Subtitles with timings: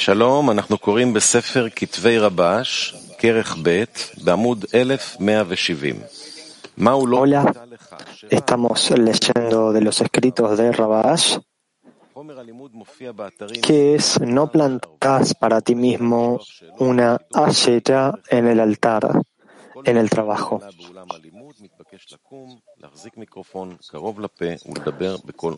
[0.00, 3.84] שלום, אנחנו קוראים בספר כתבי רבש, כרך ב',
[4.24, 5.96] בעמוד 1170.
[6.78, 7.96] מהו לא Hola, פנתה לך,
[8.30, 11.38] estamos leyendo de los escritos de Rabash,
[12.16, 16.40] חומר הלימוד מופיע באתרים que es no plantas para ti mismo
[16.78, 19.02] una ashera en el altar,
[19.85, 20.61] en el trabajo.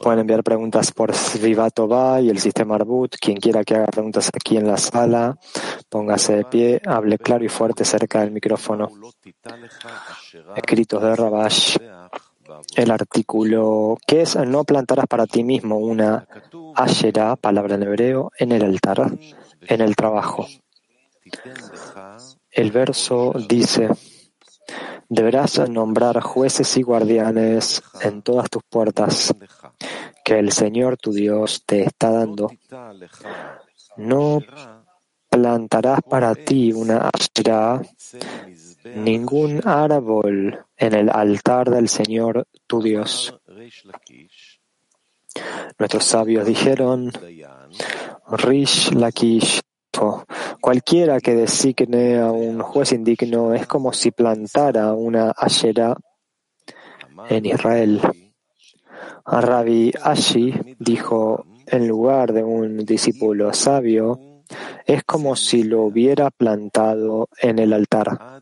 [0.01, 3.15] Pueden enviar preguntas por Srivatova y el sistema Arbut.
[3.19, 5.37] Quien quiera que haga preguntas aquí en la sala,
[5.89, 8.89] póngase de pie, hable claro y fuerte cerca del micrófono.
[10.55, 11.77] Escritos de Rabash.
[12.75, 16.27] El artículo que es no plantarás para ti mismo una
[16.75, 19.11] asherá, palabra en hebreo, en el altar,
[19.61, 20.45] en el trabajo.
[22.51, 23.89] El verso dice,
[25.09, 29.33] Deberás nombrar jueces y guardianes en todas tus puertas
[30.23, 32.49] que el Señor tu Dios te está dando.
[33.97, 34.39] No
[35.29, 37.81] plantarás para ti una asherá,
[38.95, 43.39] ningún árbol en el altar del Señor tu Dios.
[45.79, 47.11] Nuestros sabios dijeron,
[48.27, 49.61] Rish Lakish
[50.59, 55.95] Cualquiera que designe a un juez indigno es como si plantara una ayera
[57.29, 58.01] en Israel.
[59.25, 64.19] Rabbi Ashi dijo, en lugar de un discípulo sabio,
[64.85, 68.41] es como si lo hubiera plantado en el altar.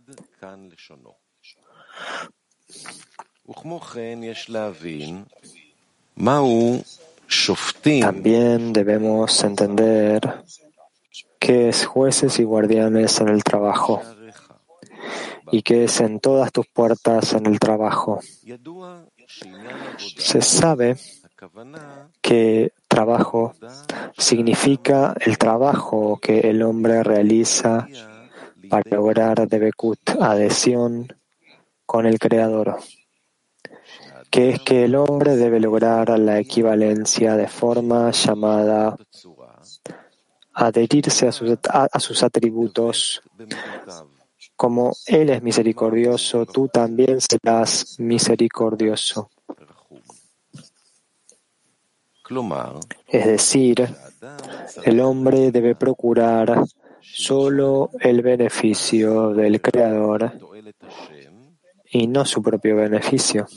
[8.02, 10.44] También debemos entender
[11.42, 14.00] que es jueces y guardianes en el trabajo,
[15.52, 18.20] y que es en todas tus puertas en el trabajo.
[20.18, 20.98] Se sabe
[22.22, 23.56] que trabajo
[24.16, 27.88] significa el trabajo que el hombre realiza
[28.70, 31.08] para lograr de Bekut adhesión
[31.88, 32.78] con el Creador,
[34.30, 38.96] que es que el hombre debe lograr la equivalencia de forma llamada
[40.54, 43.22] adherirse a sus, a sus atributos.
[44.56, 49.30] Como Él es misericordioso, tú también serás misericordioso.
[53.08, 53.90] Es decir,
[54.84, 56.64] el hombre debe procurar
[57.02, 60.32] solo el beneficio del Creador
[61.92, 63.48] y no su propio beneficio.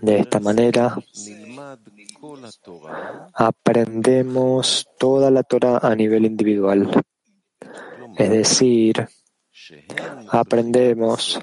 [0.00, 0.96] De esta manera
[3.34, 6.90] aprendemos toda la Torah a nivel individual.
[8.16, 9.08] Es decir,
[10.28, 11.40] aprendemos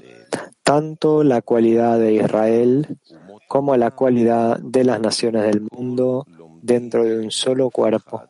[0.63, 2.99] tanto la cualidad de Israel
[3.47, 6.25] como la cualidad de las naciones del mundo
[6.61, 8.23] dentro de un solo cuerpo.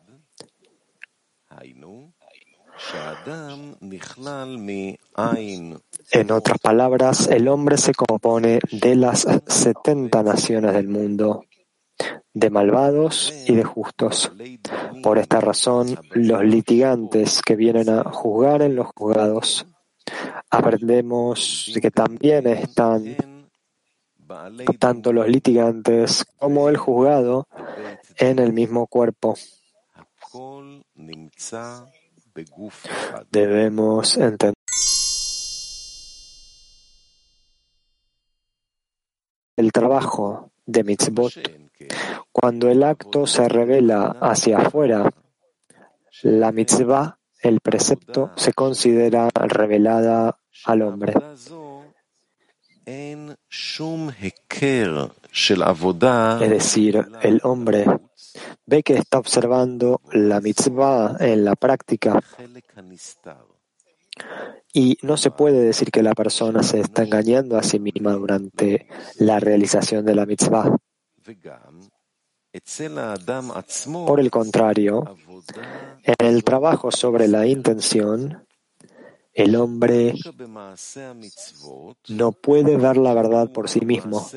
[6.12, 11.44] En otras palabras, el hombre se compone de las 70 naciones del mundo,
[12.32, 14.32] de malvados y de justos.
[15.02, 19.66] Por esta razón, los litigantes que vienen a juzgar en los juzgados,
[20.50, 23.16] aprendemos que también están
[24.78, 27.46] tanto los litigantes como el juzgado
[28.16, 29.34] en el mismo cuerpo.
[33.30, 34.54] Debemos entender
[39.60, 41.32] el trabajo de mitzvot.
[42.32, 45.10] Cuando el acto se revela hacia afuera,
[46.22, 51.14] la mitzvah, el precepto, se considera revelada al hombre.
[56.42, 57.86] Es decir, el hombre
[58.66, 62.20] ve que está observando la mitzvah en la práctica
[64.72, 68.86] y no se puede decir que la persona se está engañando a sí misma durante
[69.18, 70.76] la realización de la mitzvah.
[74.06, 75.16] Por el contrario,
[76.04, 78.44] en el trabajo sobre la intención,
[79.32, 80.14] el hombre
[82.08, 84.28] no puede ver la verdad por sí mismo.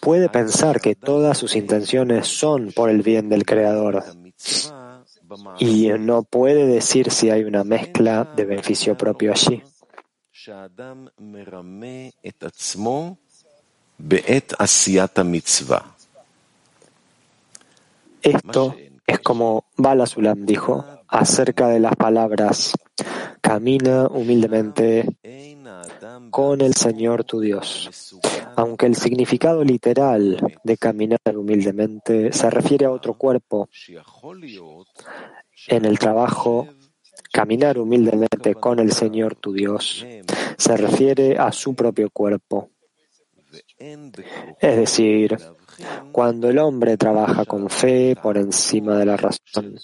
[0.00, 4.04] Puede pensar que todas sus intenciones son por el bien del Creador
[5.58, 9.62] y no puede decir si hay una mezcla de beneficio propio allí.
[18.22, 18.76] Esto
[19.06, 22.72] es como Bala Sulam dijo acerca de las palabras.
[23.40, 25.06] camina humildemente
[26.30, 28.20] con el Señor tu Dios.
[28.56, 33.68] Aunque el significado literal de caminar humildemente se refiere a otro cuerpo,
[35.68, 36.68] en el trabajo,
[37.32, 40.04] caminar humildemente con el Señor tu Dios
[40.56, 42.70] se refiere a su propio cuerpo.
[43.78, 45.38] Es decir,
[46.12, 49.76] cuando el hombre trabaja con fe por encima de la razón.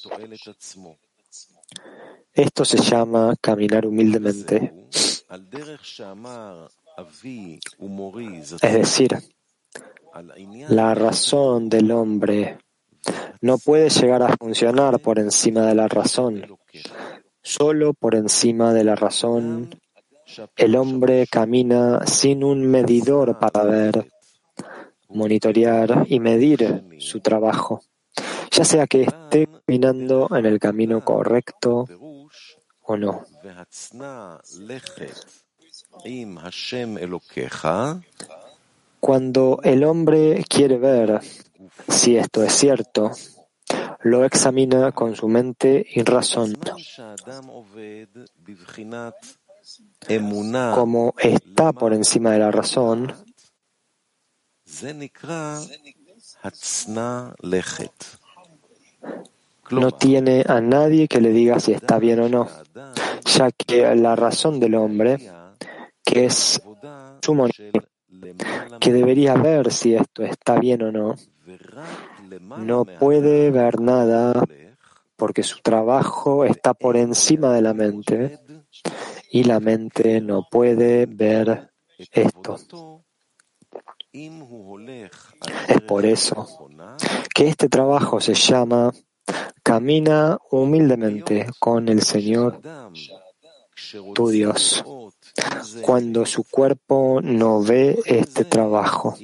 [2.33, 4.89] Esto se llama caminar humildemente.
[8.63, 9.17] Es decir,
[10.69, 12.59] la razón del hombre
[13.41, 16.47] no puede llegar a funcionar por encima de la razón.
[17.43, 19.71] Solo por encima de la razón
[20.57, 24.09] el hombre camina sin un medidor para ver,
[25.17, 27.83] monitorear y medir su trabajo,
[28.51, 31.87] ya sea que esté caminando en el camino correcto
[32.83, 33.25] o no.
[39.01, 41.21] Cuando el hombre quiere ver
[41.89, 43.13] si esto es cierto,
[44.03, 46.55] lo examina con su mente y razón.
[50.75, 53.13] Como está por encima de la razón,
[59.71, 62.49] no tiene a nadie que le diga si está bien o no,
[63.25, 65.19] ya que la razón del hombre,
[66.05, 66.61] que es
[67.23, 67.51] su
[68.81, 71.15] que debería ver si esto está bien o no,
[72.59, 74.45] no puede ver nada
[75.17, 78.39] porque su trabajo está por encima de la mente
[79.31, 81.71] y la mente no puede ver
[82.13, 82.59] esto.
[85.69, 86.69] Es por eso
[87.35, 88.93] que este trabajo se llama
[89.63, 92.61] Camina humildemente con el Señor
[94.15, 94.83] tu Dios
[95.83, 99.19] cuando su cuerpo no ve este trabajo.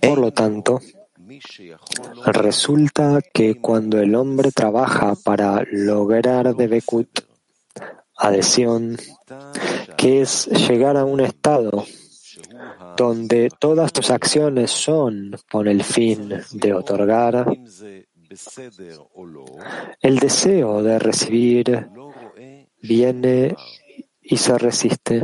[0.00, 0.80] Por lo tanto,
[2.26, 7.20] resulta que cuando el hombre trabaja para lograr de Bekut,
[8.16, 8.96] adhesión,
[9.96, 11.84] que es llegar a un estado
[12.96, 17.46] donde todas tus acciones son con el fin de otorgar,
[20.00, 21.88] el deseo de recibir
[22.82, 23.56] viene
[24.22, 25.22] y se resiste.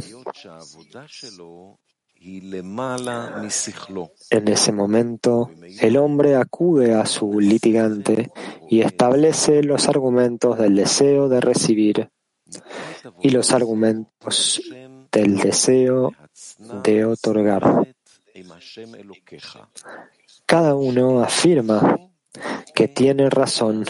[4.30, 5.50] En ese momento,
[5.80, 8.30] el hombre acude a su litigante
[8.70, 12.08] y establece los argumentos del deseo de recibir
[13.20, 14.62] y los argumentos
[15.12, 16.12] del deseo
[16.82, 17.94] de otorgar.
[20.46, 21.98] Cada uno afirma
[22.74, 23.84] que tiene razón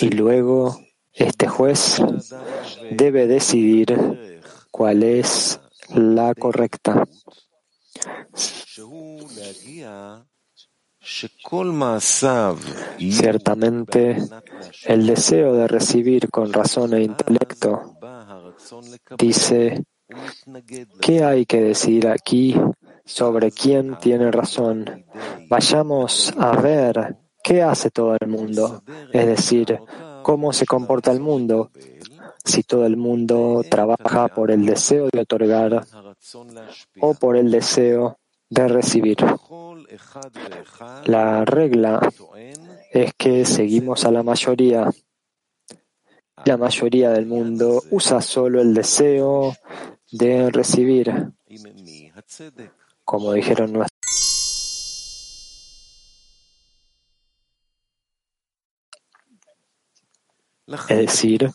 [0.00, 0.85] y luego
[1.16, 2.02] este juez
[2.90, 4.38] debe decidir
[4.70, 5.58] cuál es
[5.94, 7.04] la correcta.
[12.98, 14.16] Ciertamente,
[14.84, 17.96] el deseo de recibir con razón e intelecto
[19.16, 19.84] dice,
[21.00, 22.54] ¿qué hay que decir aquí
[23.04, 25.06] sobre quién tiene razón?
[25.48, 28.82] Vayamos a ver qué hace todo el mundo,
[29.12, 29.78] es decir,
[30.26, 31.70] cómo se comporta el mundo.
[32.44, 35.86] Si todo el mundo trabaja por el deseo de otorgar
[37.00, 38.18] o por el deseo
[38.50, 39.18] de recibir.
[41.04, 42.00] La regla
[42.90, 44.90] es que seguimos a la mayoría.
[46.44, 49.54] La mayoría del mundo usa solo el deseo
[50.10, 51.32] de recibir,
[53.04, 53.95] como dijeron nuestros
[60.66, 61.50] Es decir,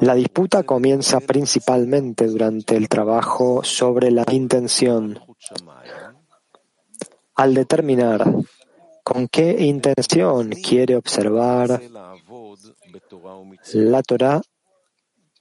[0.00, 5.20] la disputa comienza principalmente durante el trabajo sobre la intención.
[7.34, 8.24] Al determinar
[9.04, 11.80] con qué intención quiere observar
[13.74, 14.40] la Torah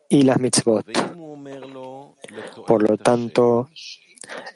[0.10, 0.86] y las mitzvot.
[2.67, 3.69] Por lo tanto,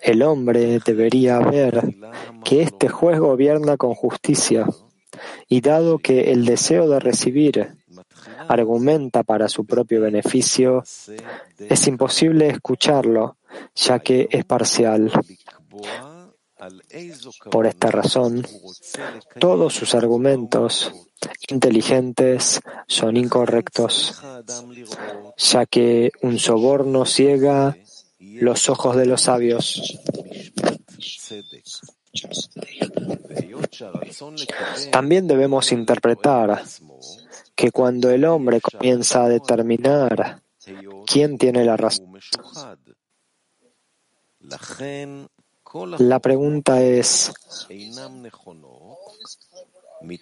[0.02, 1.96] el hombre debería ver
[2.44, 4.68] que este juez gobierna con justicia
[5.48, 7.76] y dado que el deseo de recibir
[8.48, 10.84] argumenta para su propio beneficio,
[11.58, 13.38] es imposible escucharlo,
[13.76, 15.12] ya que es parcial.
[17.52, 18.46] Por esta razón,
[19.40, 20.94] todos sus argumentos
[21.50, 24.22] inteligentes son incorrectos,
[25.38, 27.76] ya que un soborno ciega
[28.20, 30.00] los ojos de los sabios.
[34.92, 36.64] También debemos interpretar
[37.56, 40.42] que cuando el hombre comienza a determinar
[41.08, 42.14] quién tiene la razón,
[45.98, 47.34] la pregunta es,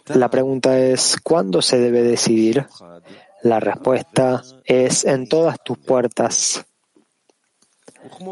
[0.07, 2.67] la pregunta es, ¿cuándo se debe decidir?
[3.43, 6.65] La respuesta es en todas tus puertas.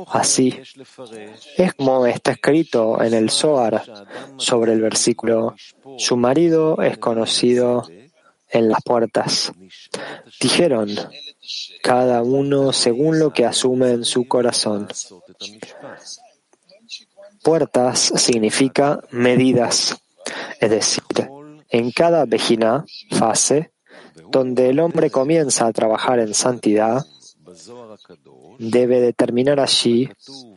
[0.08, 0.60] Así
[1.58, 3.84] es como está escrito en el Zohar
[4.38, 5.56] sobre el versículo,
[5.98, 7.88] su marido es conocido
[8.50, 9.52] en las puertas.
[10.40, 10.90] Dijeron,
[11.82, 14.88] cada uno según lo que asume en su corazón.
[17.44, 20.02] Puertas significa medidas,
[20.60, 21.04] es decir,
[21.70, 23.72] en cada vejina, fase,
[24.32, 27.06] donde el hombre comienza a trabajar en santidad,
[28.58, 30.10] debe determinar allí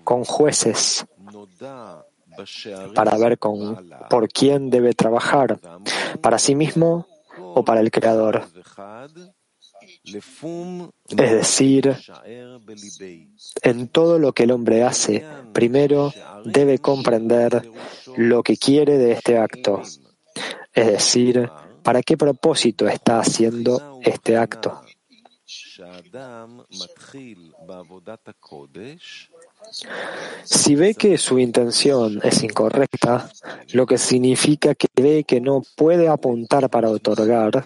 [0.05, 1.07] con jueces
[2.95, 5.59] para ver con, por quién debe trabajar,
[6.21, 7.07] para sí mismo
[7.39, 8.47] o para el Creador.
[10.05, 11.97] Es decir,
[13.63, 16.13] en todo lo que el hombre hace, primero
[16.45, 17.71] debe comprender
[18.17, 19.83] lo que quiere de este acto,
[20.73, 21.51] es decir,
[21.83, 24.83] para qué propósito está haciendo este acto.
[30.45, 33.31] Si ve que su intención es incorrecta,
[33.73, 37.65] lo que significa que ve que no puede apuntar para otorgar,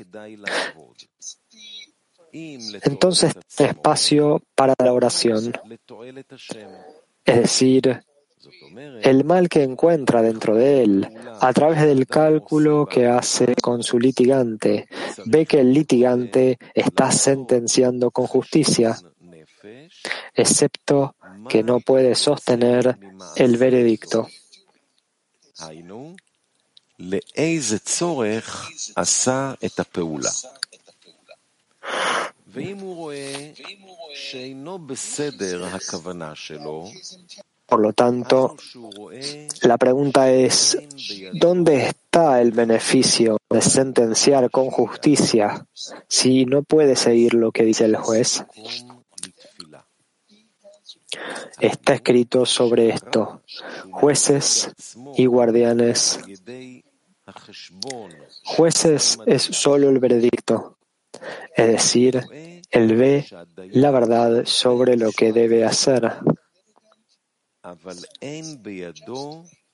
[2.33, 5.53] entonces espacio para la oración.
[7.25, 8.05] Es decir,
[9.03, 11.09] el mal que encuentra dentro de él,
[11.41, 14.89] a través del cálculo que hace con su litigante,
[15.27, 18.99] ve que el litigante está sentenciando con justicia,
[20.35, 21.15] excepto
[21.49, 22.99] que no puede sostener
[23.37, 24.29] el veredicto.
[37.67, 38.57] Por lo tanto,
[39.63, 40.79] la pregunta es,
[41.33, 45.67] ¿dónde está el beneficio de sentenciar con justicia
[46.09, 48.45] si no puede seguir lo que dice el juez?
[51.59, 53.43] Está escrito sobre esto,
[53.91, 54.71] jueces
[55.17, 56.21] y guardianes.
[58.45, 60.79] Jueces es solo el veredicto,
[61.57, 62.23] es decir,
[62.71, 63.27] él ve
[63.73, 66.13] la verdad sobre lo que debe hacer.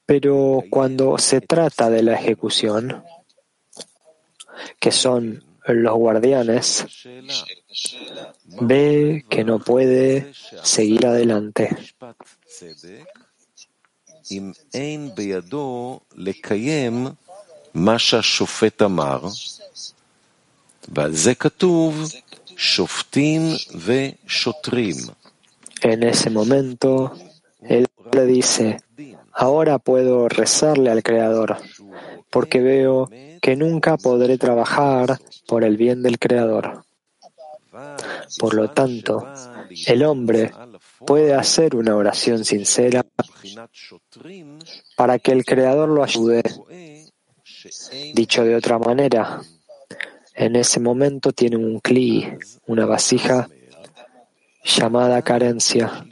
[0.07, 3.05] Pero cuando se trata de la ejecución,
[4.79, 6.87] que son los guardianes,
[8.61, 10.33] ve que no puede
[10.63, 11.77] seguir adelante.
[25.83, 27.13] En ese momento,
[27.69, 28.79] él le dice,
[29.33, 31.57] ahora puedo rezarle al Creador,
[32.31, 33.09] porque veo
[33.41, 36.85] que nunca podré trabajar por el bien del Creador.
[38.39, 39.27] Por lo tanto,
[39.87, 40.53] el hombre
[41.07, 43.05] puede hacer una oración sincera
[44.97, 46.43] para que el Creador lo ayude.
[48.15, 49.41] Dicho de otra manera,
[50.35, 53.49] en ese momento tiene un cli, una vasija
[54.65, 56.07] llamada carencia,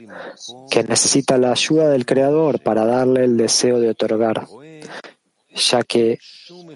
[0.69, 4.47] que necesita la ayuda del Creador para darle el deseo de otorgar,
[5.55, 6.19] ya que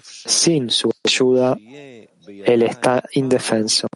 [0.02, 1.56] sin su ayuda
[2.26, 3.88] él está indefenso.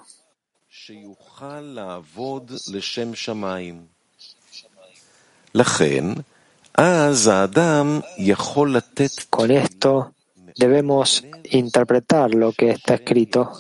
[9.30, 10.14] Con esto
[10.56, 13.52] debemos interpretar lo que está escrito.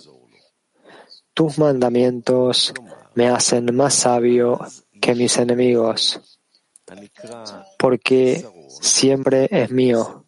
[1.34, 2.72] Tus mandamientos
[3.14, 4.60] me hacen más sabio
[5.00, 6.20] que mis enemigos,
[7.78, 8.46] porque
[8.80, 10.24] siempre es mío.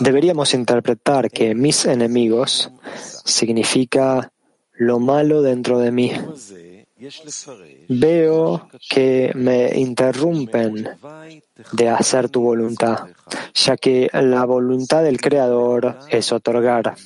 [0.00, 2.70] Deberíamos interpretar que mis enemigos
[3.24, 4.32] significa
[4.74, 6.12] lo malo dentro de mí.
[7.88, 10.88] Veo que me interrumpen
[11.72, 13.08] de hacer tu voluntad,
[13.54, 16.96] ya que la voluntad del Creador es otorgar.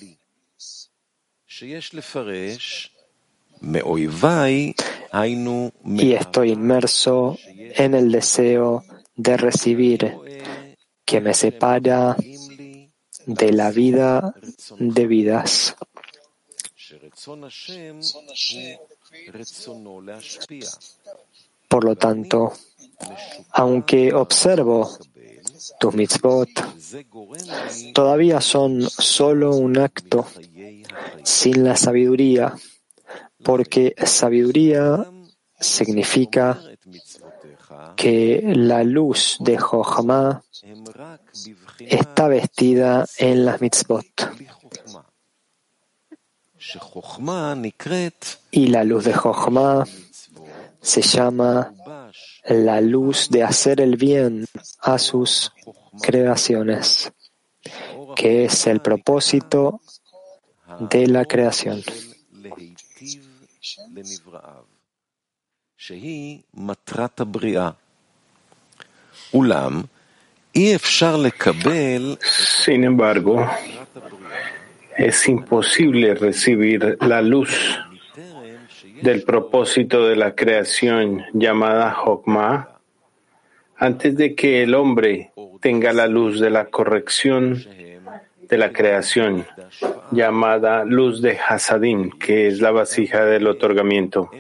[5.85, 8.85] Y estoy inmerso en el deseo
[9.17, 10.17] de recibir
[11.05, 12.17] que me separa
[13.27, 14.35] de la vida
[14.79, 15.77] de vidas.
[21.69, 22.53] Por lo tanto,
[23.53, 24.91] aunque observo
[25.79, 26.49] tus mitzvot,
[27.93, 30.27] todavía son solo un acto
[31.23, 32.55] sin la sabiduría,
[33.43, 35.05] porque sabiduría
[35.59, 36.61] significa
[37.97, 40.43] que la luz de Jochma
[41.79, 44.07] está vestida en las mitzvot.
[48.51, 49.85] Y la luz de Jochma
[50.81, 51.73] se llama
[52.45, 54.47] la luz de hacer el bien
[54.81, 55.53] a sus
[56.01, 57.13] creaciones,
[58.17, 59.81] que es el propósito
[60.79, 61.83] de la creación.
[72.65, 73.49] Sin embargo,
[75.01, 77.81] es imposible recibir la luz
[79.01, 82.69] del propósito de la creación llamada Hokmah
[83.77, 87.65] antes de que el hombre tenga la luz de la corrección
[88.43, 89.47] de la creación
[90.11, 94.31] llamada luz de Hasadim, que es la vasija del otorgamiento.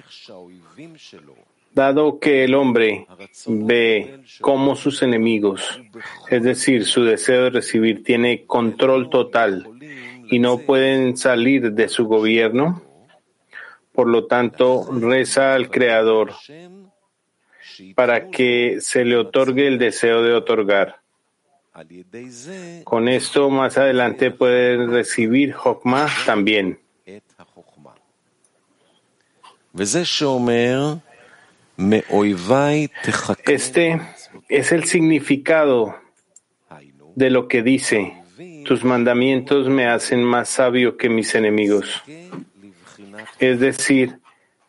[1.72, 3.06] Dado que el hombre
[3.46, 5.80] ve cómo sus enemigos,
[6.28, 9.66] es decir, su deseo de recibir, tiene control total
[10.30, 12.82] y no pueden salir de su gobierno,
[13.92, 16.32] por lo tanto, reza al Creador
[17.94, 21.00] para que se le otorgue el deseo de otorgar.
[22.84, 26.78] Con esto, más adelante puede recibir Hokmah también.
[33.46, 34.00] Este
[34.48, 35.96] es el significado
[37.14, 38.19] de lo que dice,
[38.64, 42.02] tus mandamientos me hacen más sabio que mis enemigos.
[43.38, 44.18] Es decir,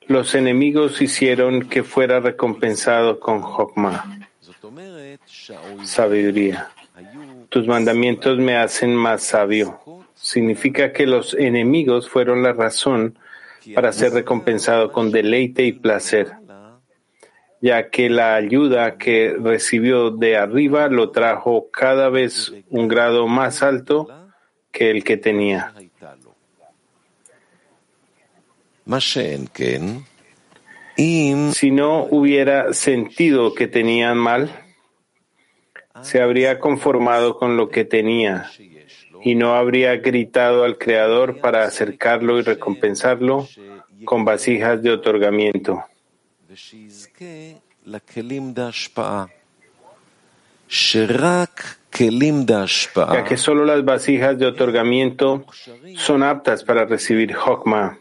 [0.07, 4.27] los enemigos hicieron que fuera recompensado con Hokmah,
[5.83, 6.69] sabiduría.
[7.49, 9.79] Tus mandamientos me hacen más sabio.
[10.15, 13.17] Significa que los enemigos fueron la razón
[13.75, 16.31] para ser recompensado con deleite y placer,
[17.61, 23.61] ya que la ayuda que recibió de arriba lo trajo cada vez un grado más
[23.61, 24.09] alto
[24.71, 25.73] que el que tenía.
[30.97, 34.51] Si no hubiera sentido que tenían mal,
[36.01, 38.49] se habría conformado con lo que tenía
[39.23, 43.47] y no habría gritado al Creador para acercarlo y recompensarlo
[44.03, 45.85] con vasijas de otorgamiento.
[53.13, 55.45] Ya que solo las vasijas de otorgamiento
[55.97, 57.99] son aptas para recibir Hokmah.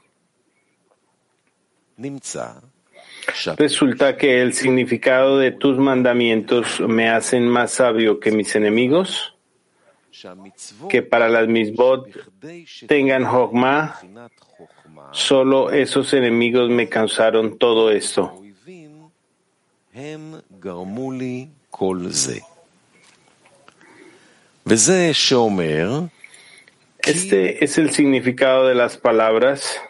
[3.59, 9.37] Resulta que el significado de tus mandamientos me hacen más sabio que mis enemigos,
[10.89, 12.09] que para las misbot
[12.87, 14.01] tengan hogma,
[15.13, 18.41] solo esos enemigos me causaron todo esto.
[26.99, 29.81] Este es el significado de las palabras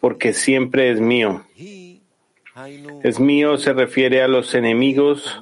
[0.00, 1.44] porque siempre es mío.
[3.04, 5.40] Es mío se refiere a los enemigos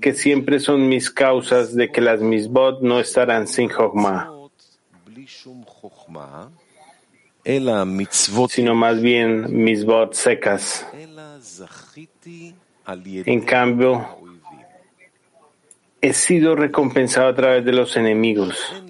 [0.00, 4.32] que siempre son mis causas de que las misbot no estarán sin Jochma,
[8.50, 10.86] sino más bien misbot secas.
[13.26, 14.06] En cambio,
[16.00, 18.82] he sido recompensado a través de los enemigos.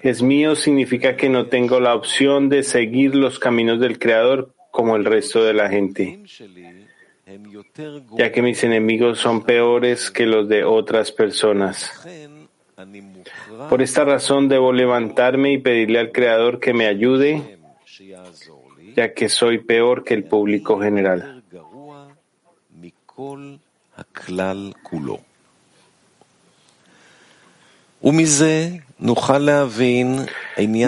[0.00, 4.96] Es mío significa que no tengo la opción de seguir los caminos del Creador como
[4.96, 6.20] el resto de la gente,
[8.18, 11.90] ya que mis enemigos son peores que los de otras personas.
[13.70, 17.58] Por esta razón debo levantarme y pedirle al Creador que me ayude,
[18.94, 21.33] ya que soy peor que el público general.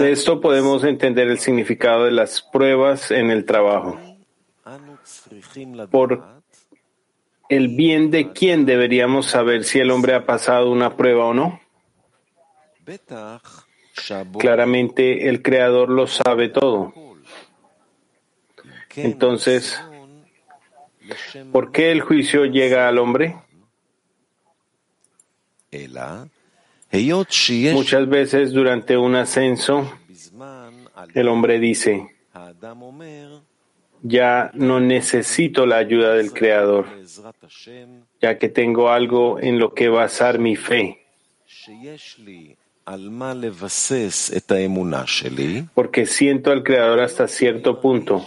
[0.03, 3.99] De esto podemos entender el significado de las pruebas en el trabajo.
[5.89, 6.23] Por
[7.49, 11.59] el bien de quién deberíamos saber si el hombre ha pasado una prueba o no.
[14.37, 16.93] Claramente el Creador lo sabe todo.
[18.95, 19.79] Entonces,
[21.51, 23.35] ¿por qué el juicio llega al hombre?
[27.73, 29.91] Muchas veces durante un ascenso,
[31.13, 32.15] el hombre dice,
[34.01, 36.87] ya no necesito la ayuda del Creador,
[38.21, 41.05] ya que tengo algo en lo que basar mi fe.
[45.73, 48.25] Porque siento al Creador hasta cierto punto.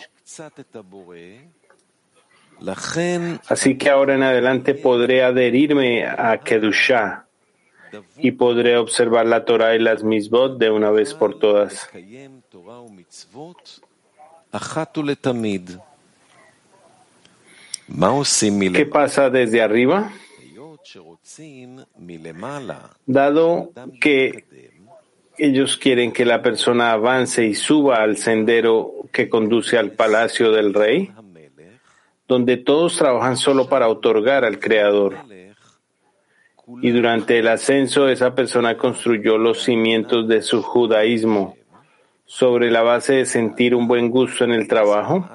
[3.48, 7.26] Así que ahora en adelante podré adherirme a Kedushah
[8.18, 11.88] y podré observar la Torah y las misbot de una vez por todas.
[18.72, 20.12] ¿Qué pasa desde arriba?
[23.06, 24.44] Dado que
[25.38, 30.74] ellos quieren que la persona avance y suba al sendero que conduce al palacio del
[30.74, 31.12] rey,
[32.30, 35.16] donde todos trabajan solo para otorgar al Creador.
[36.80, 41.56] Y durante el ascenso esa persona construyó los cimientos de su judaísmo
[42.26, 45.28] sobre la base de sentir un buen gusto en el trabajo,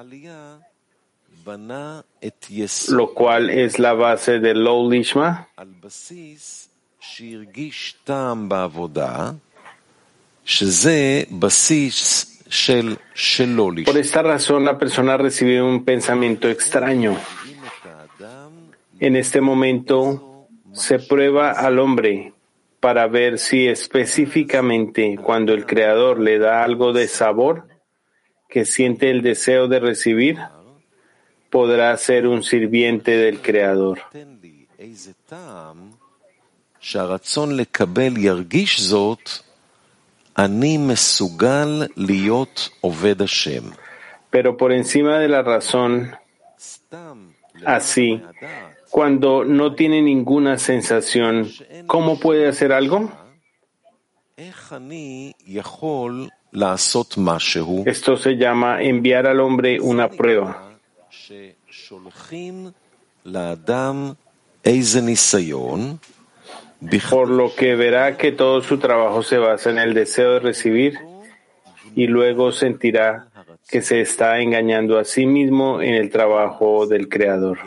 [2.88, 5.48] lo cual es la base del Lo Lishma,
[13.84, 17.16] por esta razón la persona recibe un pensamiento extraño.
[18.98, 22.32] En este momento se prueba al hombre
[22.80, 27.66] para ver si específicamente cuando el Creador le da algo de sabor
[28.48, 30.38] que siente el deseo de recibir,
[31.50, 34.00] podrá ser un sirviente del Creador.
[44.30, 46.14] Pero por encima de la razón,
[47.64, 48.20] así,
[48.90, 51.48] cuando no tiene ninguna sensación,
[51.86, 53.10] ¿cómo puede hacer algo?
[57.86, 60.78] Esto se llama enviar al hombre una prueba.
[67.10, 70.98] Por lo que verá que todo su trabajo se basa en el deseo de recibir
[71.94, 73.28] y luego sentirá
[73.68, 77.58] que se está engañando a sí mismo en el trabajo del Creador.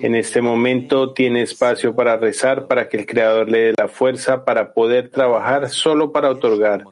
[0.00, 4.44] En este momento tiene espacio para rezar para que el Creador le dé la fuerza
[4.44, 6.84] para poder trabajar solo para otorgar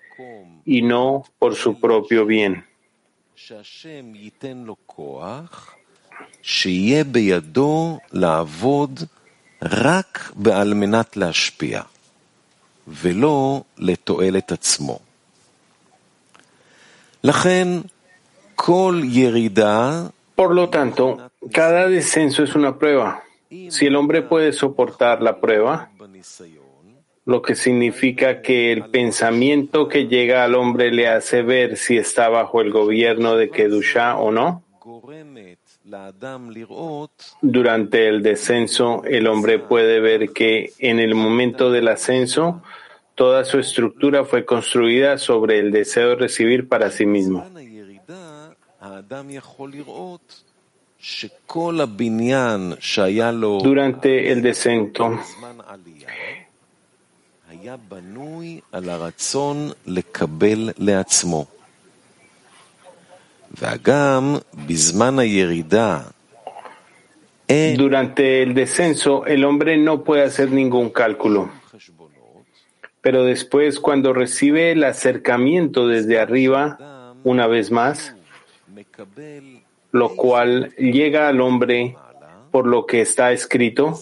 [0.64, 2.64] y no por su propio bien.
[20.34, 23.22] Por lo tanto, cada descenso es una prueba.
[23.68, 25.90] Si el hombre puede soportar la prueba,
[27.24, 32.28] lo que significa que el pensamiento que llega al hombre le hace ver si está
[32.28, 34.62] bajo el gobierno de Kedusha o no.
[37.42, 42.62] Durante el descenso, el hombre puede ver que en el momento del ascenso,
[43.14, 47.46] toda su estructura fue construida sobre el deseo de recibir para sí mismo.
[53.62, 55.18] Durante el descenso,
[67.76, 71.50] durante el descenso, el hombre no puede hacer ningún cálculo.
[73.00, 78.14] Pero después, cuando recibe el acercamiento desde arriba, una vez más,
[79.90, 81.96] lo cual llega al hombre
[82.50, 83.98] por lo que está escrito,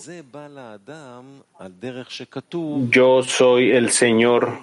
[2.91, 4.59] yo soy el Señor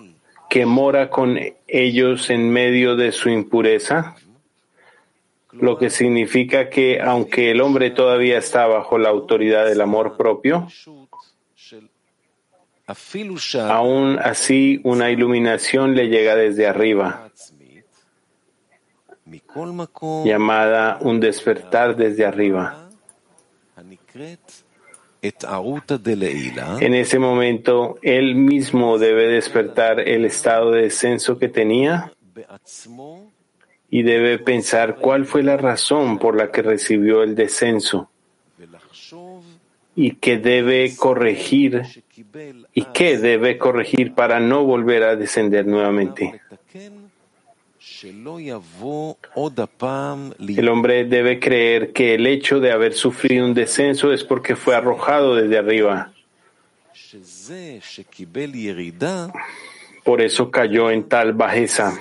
[0.49, 4.15] que mora con ellos en medio de su impureza,
[5.59, 10.67] lo que significa que aunque el hombre todavía está bajo la autoridad del amor propio,
[13.61, 17.31] aún así una iluminación le llega desde arriba
[20.23, 22.89] llamada un despertar desde arriba.
[26.79, 32.13] En ese momento, él mismo debe despertar el estado de descenso que tenía
[33.89, 38.09] y debe pensar cuál fue la razón por la que recibió el descenso
[39.95, 41.83] y que debe corregir
[42.73, 46.41] y qué debe corregir para no volver a descender nuevamente.
[50.39, 54.75] El hombre debe creer que el hecho de haber sufrido un descenso es porque fue
[54.75, 56.11] arrojado desde arriba.
[60.03, 61.97] Por eso cayó en tal bajeza.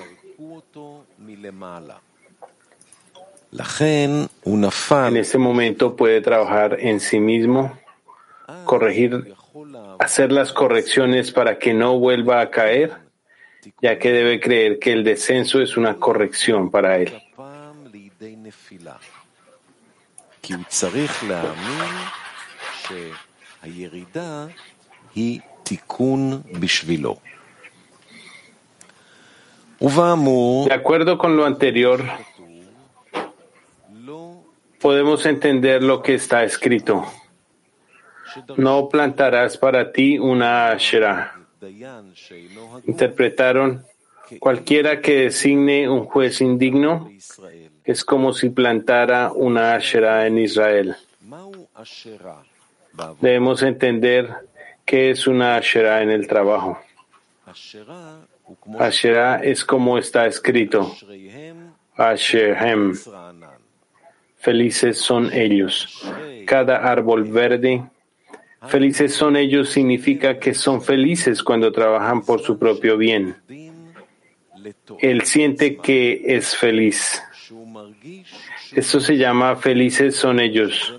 [5.08, 7.78] En ese momento puede trabajar en sí mismo,
[8.64, 9.34] corregir,
[9.98, 12.92] hacer las correcciones para que no vuelva a caer,
[13.80, 17.12] ya que debe creer que el descenso es una corrección para él.
[30.66, 32.04] De acuerdo con lo anterior,
[34.80, 37.04] podemos entender lo que está escrito.
[38.56, 41.34] No plantarás para ti una Asherah.
[42.86, 43.84] Interpretaron,
[44.38, 47.10] cualquiera que designe un juez indigno
[47.84, 50.96] es como si plantara una Asherah en Israel.
[53.20, 54.34] Debemos entender
[54.84, 56.78] qué es una Asherah en el trabajo.
[58.78, 60.94] Asherah es como está escrito.
[61.96, 62.94] Asherhem.
[64.36, 66.04] Felices son ellos.
[66.46, 67.84] Cada árbol verde.
[68.68, 73.36] Felices son ellos significa que son felices cuando trabajan por su propio bien.
[75.00, 77.22] Él siente que es feliz.
[78.72, 80.98] Esto se llama felices son ellos,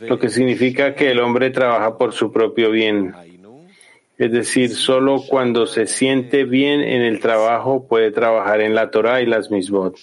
[0.00, 3.14] lo que significa que el hombre trabaja por su propio bien.
[4.17, 9.21] Es decir, solo cuando se siente bien en el trabajo puede trabajar en la Torah
[9.21, 9.95] y las misbot.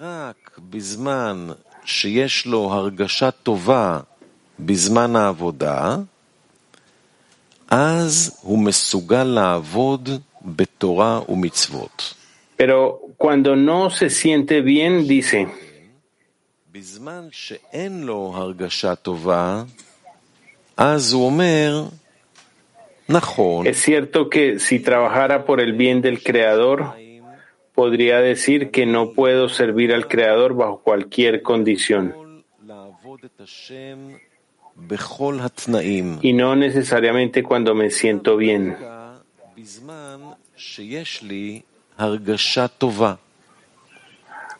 [0.00, 1.48] רק בזמן
[1.84, 4.00] שיש לו הרגשה טובה
[4.58, 5.96] בזמן העבודה,
[7.70, 10.08] אז הוא מסוגל לעבוד
[10.42, 12.14] בתורה ומצוות.
[12.58, 15.48] Pero cuando no se siente bien, dice,
[16.72, 19.62] בזמן שאין לו הרגשה טובה,
[20.76, 22.02] אז הוא אומר, נכון.
[23.65, 26.93] es cierto que si trabajara por el bien del Creador,
[27.73, 32.13] podría decir que no puedo servir al Creador bajo cualquier condición.
[36.21, 38.75] Y no necesariamente cuando me siento bien.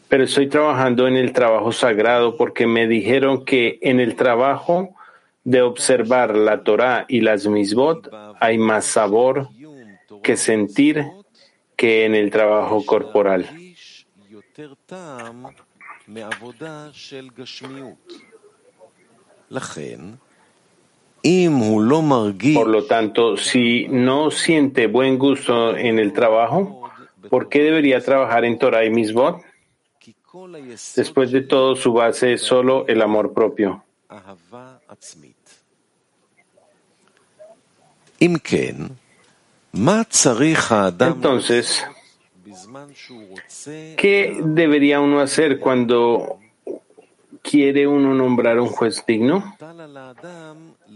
[0.09, 4.95] Pero estoy trabajando en el trabajo sagrado porque me dijeron que en el trabajo
[5.47, 9.47] de observar la Torah y las misbot hay más sabor
[10.21, 11.05] que sentir
[11.77, 13.47] que en el trabajo corporal.
[22.53, 26.91] Por lo tanto, si no siente buen gusto en el trabajo,
[27.29, 29.41] ¿por qué debería trabajar en Torah y Misbot?
[30.95, 33.85] Después de todo, su base es solo el amor propio.
[41.07, 41.85] Entonces,
[43.97, 46.39] ¿qué debería uno hacer cuando
[47.41, 49.55] quiere uno nombrar un juez digno?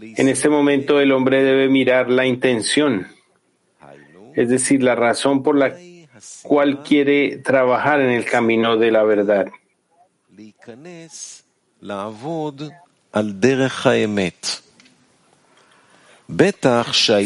[0.00, 3.06] En este momento el hombre debe mirar la intención,
[4.34, 5.76] es decir, la razón por la
[6.42, 9.46] cual quiere trabajar en el camino de la verdad.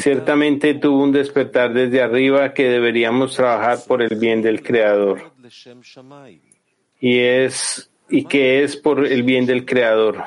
[0.03, 5.33] Ciertamente tuvo un despertar desde arriba que deberíamos trabajar por el bien del Creador.
[7.01, 10.25] Y es y que es por el bien del Creador.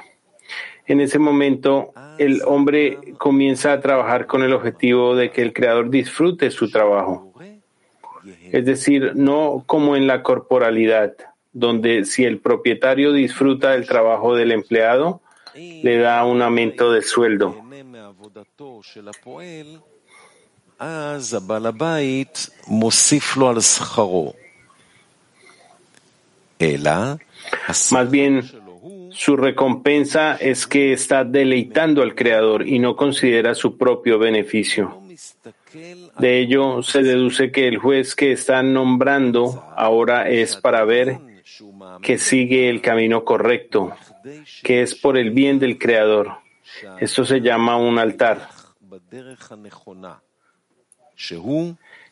[0.86, 5.90] En ese momento, el hombre comienza a trabajar con el objetivo de que el Creador
[5.90, 7.32] disfrute su trabajo.
[8.52, 11.14] Es decir, no como en la corporalidad,
[11.54, 15.22] donde si el propietario disfruta del trabajo del empleado,
[15.56, 17.56] le da un aumento de sueldo.
[27.92, 28.44] Más bien,
[29.12, 35.02] su recompensa es que está deleitando al Creador y no considera su propio beneficio.
[36.20, 41.20] De ello se deduce que el juez que está nombrando ahora es para ver
[42.02, 43.94] que sigue el camino correcto,
[44.64, 46.49] que es por el bien del Creador.
[47.00, 48.50] Esto se llama un altar.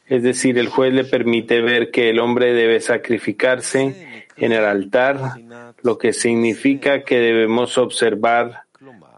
[0.06, 5.36] Es decir, el juez le permite ver que el hombre debe sacrificarse en el altar,
[5.82, 8.64] lo que significa que debemos observar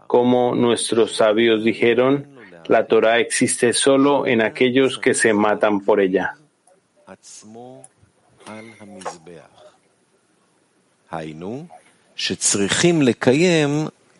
[0.06, 6.36] como nuestros sabios dijeron, la Torah existe solo en aquellos que se matan por ella.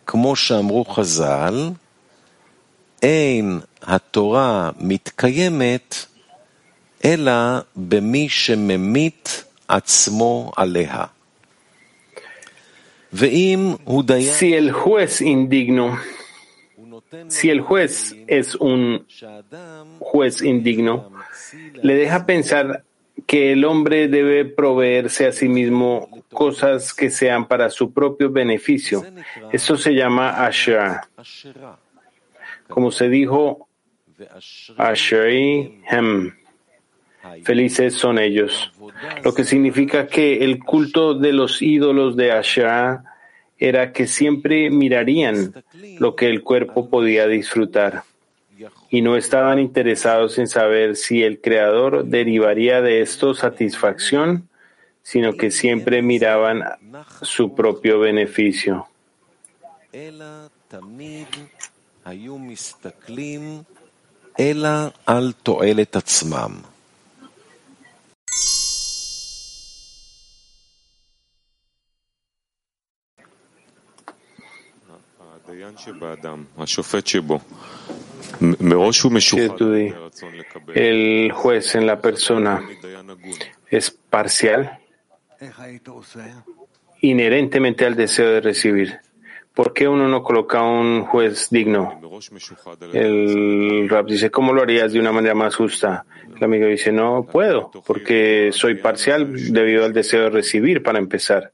[0.06, 1.70] כמו שאמרו חז"ל,
[3.02, 5.94] אין התורה מתקיימת
[7.04, 7.32] אלא
[7.76, 11.04] במי שממית עצמו עליה.
[13.12, 14.32] ואם הוא דיין...
[14.38, 15.98] Si el juez indigno,
[17.28, 19.06] si el juez es un
[20.00, 20.94] juez indigno,
[21.74, 22.82] le deja pensar
[23.27, 29.05] que el hombre debe proveerse a sí mismo cosas que sean para su propio beneficio.
[29.51, 30.99] Eso se llama Asher.
[32.67, 33.67] Como se dijo,
[34.77, 36.33] Asheri Hem.
[37.43, 38.71] Felices son ellos.
[39.23, 42.99] Lo que significa que el culto de los ídolos de Asher
[43.57, 45.53] era que siempre mirarían
[45.99, 48.03] lo que el cuerpo podía disfrutar
[48.89, 54.49] y no estaban interesados en saber si el Creador derivaría de esto satisfacción,
[55.01, 56.63] sino que siempre miraban
[57.21, 58.87] su propio beneficio.
[80.73, 82.63] El juez en la persona
[83.69, 84.79] es parcial
[87.01, 88.99] inherentemente al deseo de recibir.
[89.53, 91.99] ¿Por qué uno no coloca un juez digno?
[92.93, 96.05] El rap dice, ¿cómo lo harías de una manera más justa?
[96.37, 101.51] El amigo dice, no puedo, porque soy parcial debido al deseo de recibir para empezar.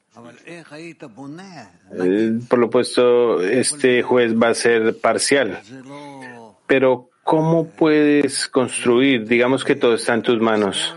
[2.00, 5.60] Eh, por lo puesto, este juez va a ser parcial.
[6.68, 9.26] Pero, ¿cómo puedes construir?
[9.28, 10.96] Digamos que todo está en tus manos.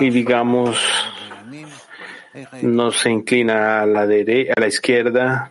[0.00, 0.78] Y digamos,
[2.62, 5.50] no se inclina a la, derecha, a la izquierda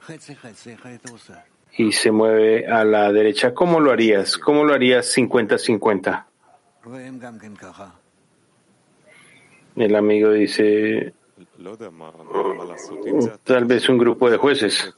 [1.77, 3.53] y se mueve a la derecha.
[3.53, 4.37] ¿Cómo lo harías?
[4.37, 6.25] ¿Cómo lo harías 50-50?
[9.75, 11.13] El amigo dice,
[13.43, 14.93] tal vez un grupo de jueces,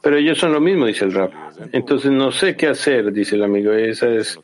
[0.00, 1.32] pero ellos son lo mismo, dice el rap.
[1.72, 3.72] Entonces no sé qué hacer, dice el amigo.
[3.72, 4.38] Esa es,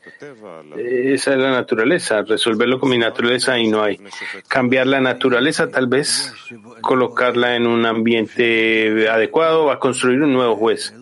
[0.77, 3.99] esa es la naturaleza, resolverlo con mi naturaleza y no hay.
[4.47, 6.33] Cambiar la naturaleza, tal vez,
[6.81, 10.93] colocarla en un ambiente adecuado, va a construir un nuevo juez.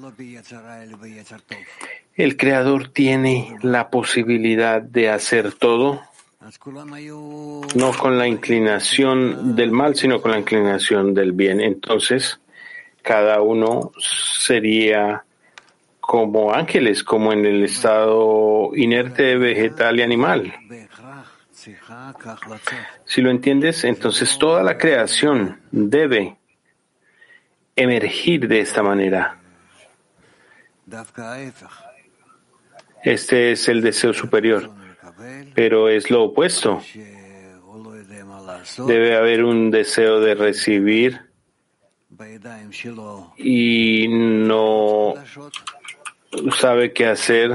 [2.16, 6.02] El creador tiene la posibilidad de hacer todo
[7.76, 11.60] no con la inclinación del mal, sino con la inclinación del bien.
[11.60, 12.40] Entonces,
[13.02, 15.26] cada uno sería
[16.00, 20.54] como ángeles, como en el estado inerte vegetal y animal.
[23.04, 26.38] Si lo entiendes, entonces toda la creación debe
[27.76, 29.38] emergir de esta manera.
[33.04, 34.77] Este es el deseo superior
[35.54, 36.82] pero es lo opuesto.
[38.88, 41.22] Debe haber un deseo de recibir
[43.38, 45.14] y no
[46.60, 47.52] sabe qué hacer.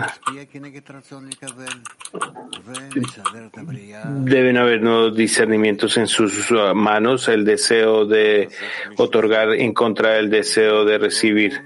[4.24, 8.48] Deben haber nuevos discernimientos en sus manos, el deseo de
[8.96, 11.62] otorgar en contra del deseo de recibir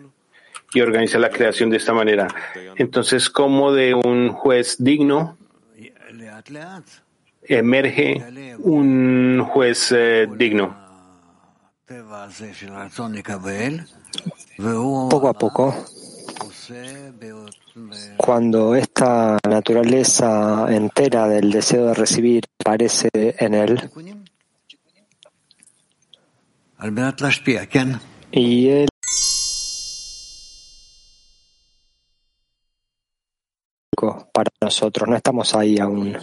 [0.72, 2.28] y organiza la creación de esta manera.
[2.76, 5.38] Entonces, como de un juez digno,
[7.42, 10.76] emerge un juez eh, digno.
[15.08, 15.74] Poco a poco,
[18.16, 23.90] cuando esta naturaleza entera del deseo de recibir aparece en él,
[28.32, 28.88] y él
[34.32, 36.16] para nosotros, no estamos ahí aún.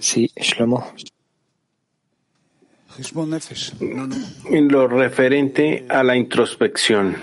[0.00, 0.92] Sí, Shlomo.
[4.50, 7.16] En lo referente a la introspección.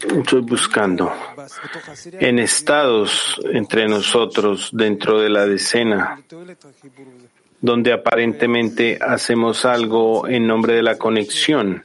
[0.00, 1.12] Estoy buscando
[2.12, 6.22] en estados entre nosotros dentro de la decena,
[7.60, 11.84] donde aparentemente hacemos algo en nombre de la conexión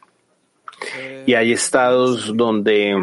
[1.26, 2.96] y hay estados donde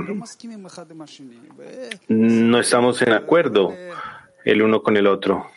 [2.09, 3.75] no estamos en acuerdo
[4.45, 5.51] el uno con el otro.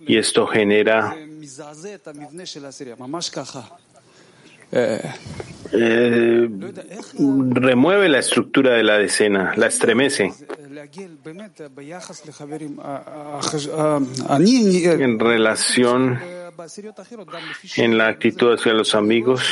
[0.00, 1.16] Y esto genera
[4.74, 6.48] eh,
[7.50, 10.32] remueve la estructura de la decena, la estremece.
[14.84, 16.18] En relación
[17.76, 19.42] en la actitud hacia los amigos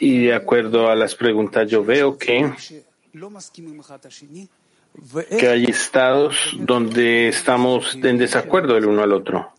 [0.00, 2.52] y de acuerdo a las preguntas yo veo que
[5.38, 9.52] que hay estados donde estamos en desacuerdo el uno al otro.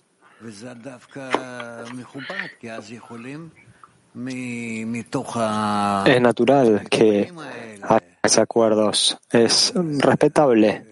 [6.06, 7.34] Es natural que
[7.82, 9.18] haya desacuerdos.
[9.30, 10.86] Es respetable,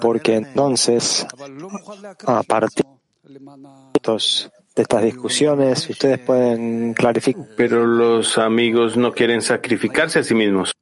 [0.00, 1.26] porque entonces,
[2.26, 2.84] a partir
[3.24, 3.40] de
[4.74, 7.46] estas discusiones, ustedes pueden clarificar.
[7.56, 10.72] Pero los amigos no quieren sacrificarse a sí mismos.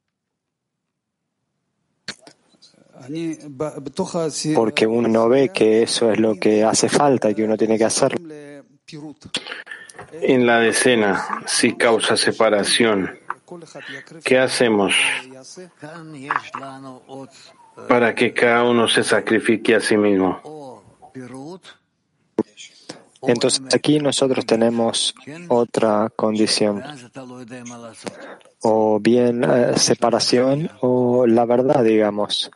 [4.55, 7.77] Porque uno no ve que eso es lo que hace falta y que uno tiene
[7.77, 8.15] que hacer.
[10.13, 13.19] En la decena, si causa separación,
[14.23, 14.93] ¿qué hacemos
[17.87, 20.81] para que cada uno se sacrifique a sí mismo?
[23.23, 25.13] Entonces aquí nosotros tenemos
[25.47, 26.83] otra condición,
[28.61, 32.49] o bien eh, separación o la verdad, digamos.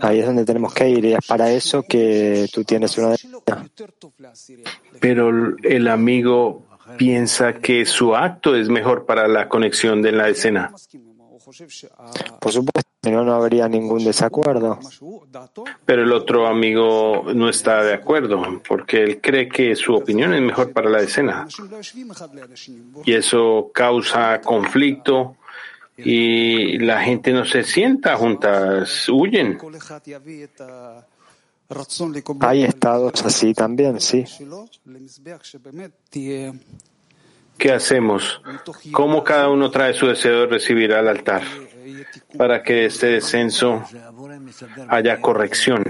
[0.00, 3.16] Ahí es donde tenemos que ir y es para eso que tú tienes una
[5.00, 6.62] Pero el amigo
[6.96, 10.72] piensa que su acto es mejor para la conexión de la escena.
[12.40, 14.78] Por supuesto, no, no habría ningún desacuerdo.
[15.84, 20.42] Pero el otro amigo no está de acuerdo porque él cree que su opinión es
[20.42, 21.46] mejor para la escena.
[23.04, 25.36] Y eso causa conflicto
[25.96, 29.58] y la gente no se sienta juntas, huyen.
[32.40, 34.24] Hay estados así también, sí.
[37.58, 38.42] ¿Qué hacemos?
[38.92, 41.42] ¿Cómo cada uno trae su deseo de recibir al altar
[42.36, 43.84] para que este descenso
[44.88, 45.84] haya corrección?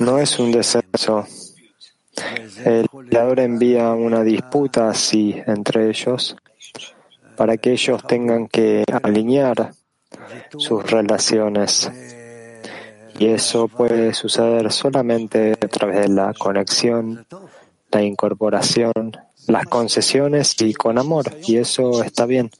[0.00, 1.26] No es un descenso.
[2.64, 6.36] El creador envía una disputa así entre ellos
[7.36, 9.72] para que ellos tengan que alinear
[10.56, 11.90] sus relaciones.
[13.18, 17.26] Y eso puede suceder solamente a través de la conexión,
[17.90, 19.12] la incorporación,
[19.48, 21.26] las concesiones y con amor.
[21.46, 22.50] Y eso está bien.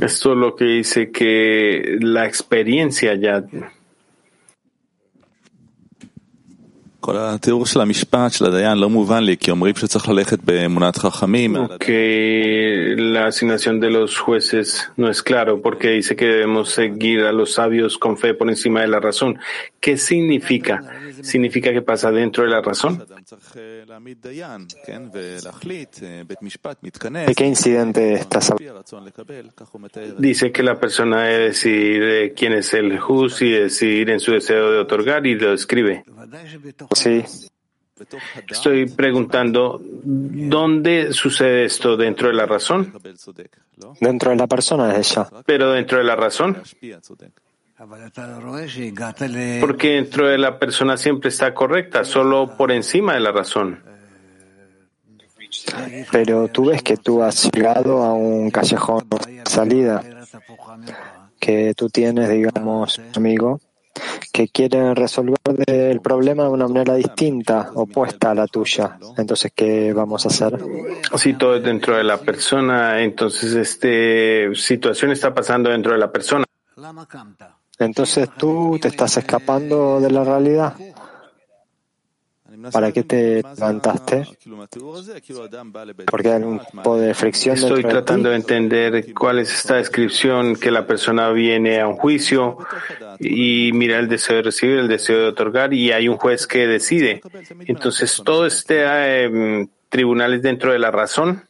[0.00, 3.44] Esto es lo que dice que la experiencia ya
[11.80, 17.32] Que la asignación de los jueces no es claro porque dice que debemos seguir a
[17.32, 19.36] los sabios con fe por encima de la razón.
[19.80, 20.80] ¿Qué significa?
[21.22, 23.04] ¿Significa que pasa dentro de la razón?
[27.26, 28.84] ¿De qué incidente estás hablando?
[30.18, 34.70] Dice que la persona debe decidir quién es el justo y decidir en su deseo
[34.70, 36.04] de otorgar y lo escribe.
[36.94, 37.24] Sí.
[38.48, 41.96] Estoy preguntando, ¿dónde sucede esto?
[41.96, 42.92] ¿Dentro de la razón?
[44.00, 45.28] Dentro de la persona es ella.
[45.46, 46.62] ¿Pero dentro de la razón?
[49.60, 53.82] Porque dentro de la persona siempre está correcta, solo por encima de la razón.
[56.10, 60.02] Pero tú ves que tú has llegado a un callejón de salida,
[61.38, 63.60] que tú tienes, digamos, amigo,
[64.32, 65.36] que quieren resolver
[65.66, 68.98] el problema de una manera distinta, opuesta a la tuya.
[69.16, 70.58] Entonces, ¿qué vamos a hacer?
[71.16, 76.10] Si todo es dentro de la persona, entonces esta situación está pasando dentro de la
[76.10, 76.44] persona.
[77.78, 80.74] Entonces tú te estás escapando de la realidad.
[82.70, 84.26] ¿Para qué te levantaste?
[86.06, 87.56] Porque hay un tipo de fricción.
[87.56, 92.58] Estoy tratando de, entender cuál es esta descripción que la persona viene a un juicio
[93.18, 96.66] y mira el deseo de recibir, el deseo de otorgar y hay un juez que
[96.66, 97.22] decide.
[97.66, 101.48] Entonces, todo este eh, tribunal es dentro de la razón.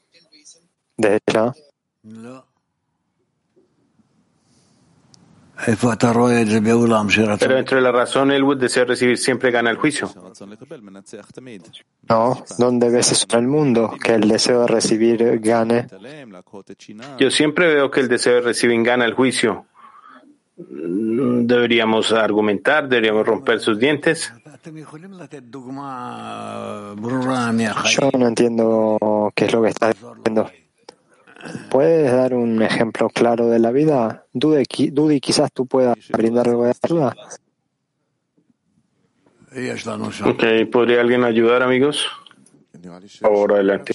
[0.97, 1.55] De hecho.
[7.39, 10.11] Pero dentro de la razón, el deseo de recibir siempre gana el juicio.
[12.09, 13.95] No, ¿dónde ves eso en el mundo?
[14.03, 15.87] Que el deseo de recibir gane.
[17.19, 19.67] Yo siempre veo que el deseo de recibir gana el juicio.
[20.57, 24.33] Deberíamos argumentar, deberíamos romper sus dientes.
[27.85, 30.51] Yo no entiendo qué es lo que estás diciendo.
[31.71, 34.27] ¿Puedes dar un ejemplo claro de la vida?
[34.33, 37.15] Dudy, quizás tú puedas brindar algo de ayuda.
[40.31, 42.07] Ok, ¿podría alguien ayudar, amigos?
[43.23, 43.93] Ahora adelante.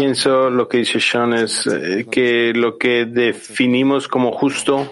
[0.00, 4.90] Pienso lo que dice Sean es eh, que lo que definimos como justo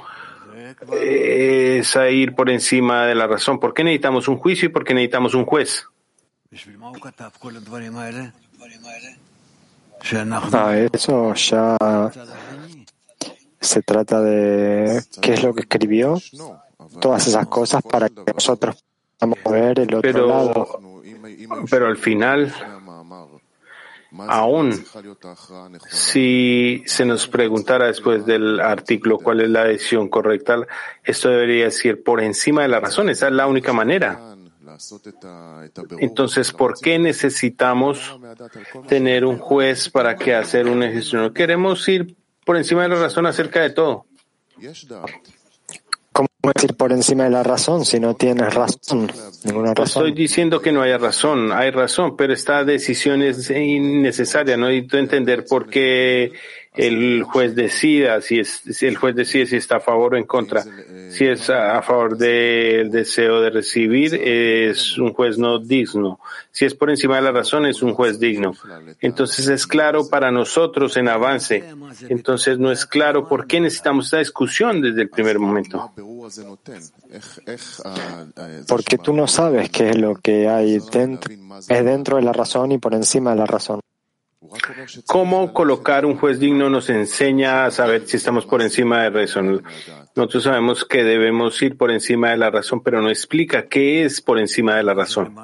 [0.92, 3.58] es ir por encima de la razón.
[3.58, 5.86] ¿Por qué necesitamos un juicio y por qué necesitamos un juez?
[10.52, 11.76] Ah, eso ya
[13.60, 16.20] se trata de qué es lo que escribió,
[17.00, 18.84] todas esas cosas para que nosotros
[19.18, 20.80] podamos ver el otro pero, lado.
[21.68, 22.54] Pero al final,
[24.28, 24.84] aún
[25.88, 30.58] si se nos preguntara después del artículo cuál es la decisión correcta,
[31.02, 34.35] esto debería decir por encima de la razón, esa es la única manera.
[35.98, 38.18] Entonces, ¿por qué necesitamos
[38.88, 41.32] tener un juez para que hacer un ejercicio?
[41.32, 44.06] Queremos ir por encima de la razón acerca de todo.
[46.12, 49.10] ¿Cómo decir por encima de la razón si no tienes razón?
[49.44, 50.06] Ninguna razón.
[50.06, 54.56] Estoy diciendo que no haya razón, hay razón, pero esta decisión es innecesaria.
[54.56, 56.32] No necesito entender por qué
[56.76, 60.24] el juez decida si es si el juez decide si está a favor o en
[60.24, 60.64] contra.
[61.10, 66.20] Si es a, favor del deseo de recibir, es un juez no digno.
[66.50, 68.52] Si es por encima de la razón, es un juez digno.
[69.00, 71.64] Entonces es claro para nosotros en avance.
[72.08, 75.92] Entonces no es claro por qué necesitamos esta discusión desde el primer momento.
[78.68, 81.32] Porque tú no sabes qué es lo que hay dentro,
[81.68, 83.80] es dentro de la razón y por encima de la razón.
[85.06, 89.20] ¿Cómo colocar un juez digno nos enseña a saber si estamos por encima de la
[89.20, 89.62] razón?
[90.14, 94.20] Nosotros sabemos que debemos ir por encima de la razón, pero no explica qué es
[94.20, 95.34] por encima de la razón.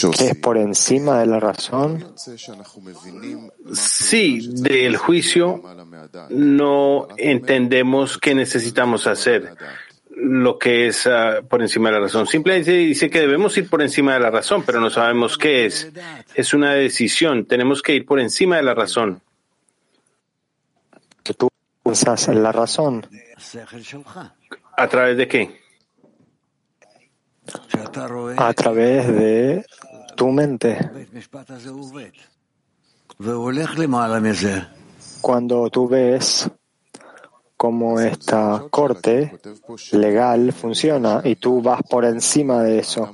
[0.00, 2.14] ¿Qué es por encima de la razón?
[3.74, 5.62] Sí, del juicio
[6.30, 9.56] no entendemos qué necesitamos hacer
[10.16, 12.26] lo que es ah, por encima de la razón.
[12.26, 15.90] Simplemente dice que debemos ir por encima de la razón, pero no sabemos qué es.
[16.34, 17.46] Es una decisión.
[17.46, 19.20] Tenemos que ir por encima de la razón.
[21.22, 21.48] Que tú
[21.82, 23.06] usas la razón.
[24.76, 25.60] ¿A través de qué?
[28.36, 29.64] A través de
[30.16, 30.78] tu mente.
[35.20, 36.50] Cuando tú ves
[37.64, 39.32] cómo esta corte
[39.92, 43.10] legal funciona y tú vas por encima de eso.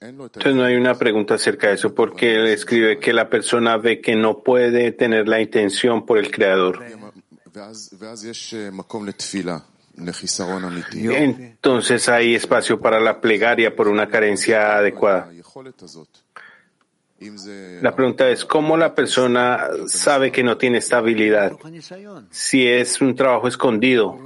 [0.00, 4.00] Entonces no hay una pregunta acerca de eso, porque él escribe que la persona ve
[4.00, 6.82] que no puede tener la intención por el Creador.
[11.14, 15.30] Entonces hay espacio para la plegaria por una carencia adecuada.
[17.82, 21.52] La pregunta es, ¿cómo la persona sabe que no tiene estabilidad?
[22.30, 24.18] Si es un trabajo escondido,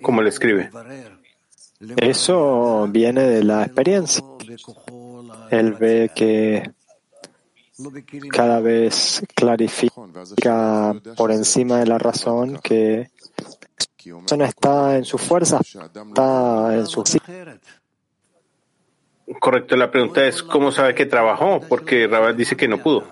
[0.00, 0.70] como le escribe.
[1.96, 4.24] Eso viene de la experiencia.
[5.50, 6.72] Él ve que
[8.30, 13.10] cada vez clarifica por encima de la razón que
[14.06, 17.04] la persona está en su fuerza, está en su
[19.40, 23.04] Correcto, la pregunta es cómo sabe que trabajó, porque Rabat dice que no pudo.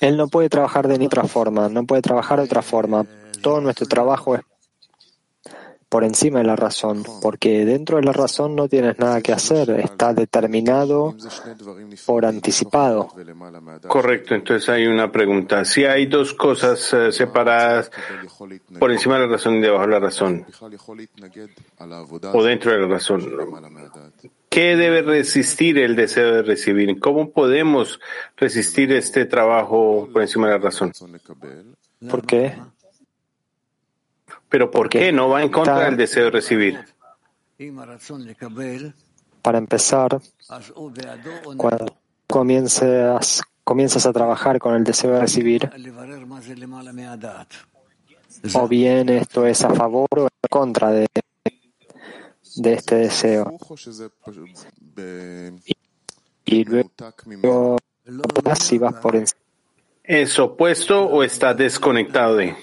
[0.00, 3.06] Él no puede trabajar de ni otra forma, no puede trabajar de otra forma.
[3.40, 4.42] Todo nuestro trabajo es
[5.92, 9.68] por encima de la razón, porque dentro de la razón no tienes nada que hacer,
[9.78, 11.14] está determinado
[12.06, 13.12] por anticipado.
[13.88, 15.66] Correcto, entonces hay una pregunta.
[15.66, 17.90] Si hay dos cosas eh, separadas
[18.78, 20.46] por encima de la razón y debajo de la razón,
[22.32, 23.28] o dentro de la razón,
[24.48, 26.98] ¿qué debe resistir el deseo de recibir?
[27.00, 28.00] ¿Cómo podemos
[28.38, 30.90] resistir este trabajo por encima de la razón?
[32.08, 32.54] ¿Por qué?
[34.52, 36.84] Pero ¿por qué no va en contra del deseo de recibir?
[39.40, 40.20] Para empezar,
[41.56, 41.96] cuando
[42.26, 45.70] comienzas, comienzas a trabajar con el deseo de recibir,
[48.52, 51.06] o bien esto es a favor o en contra de,
[52.56, 53.56] de este deseo.
[56.44, 57.78] Y, luego,
[58.60, 59.40] si vas por encima.
[60.04, 62.54] ¿Es opuesto o está desconectado de?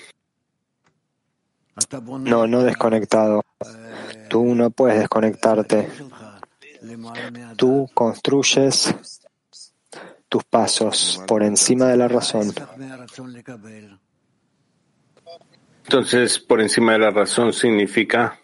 [2.22, 3.44] No, no desconectado.
[4.30, 5.90] Tú no puedes desconectarte.
[7.56, 8.94] Tú construyes
[10.28, 12.54] tus pasos por encima de la razón.
[15.84, 18.40] Entonces, por encima de la razón significa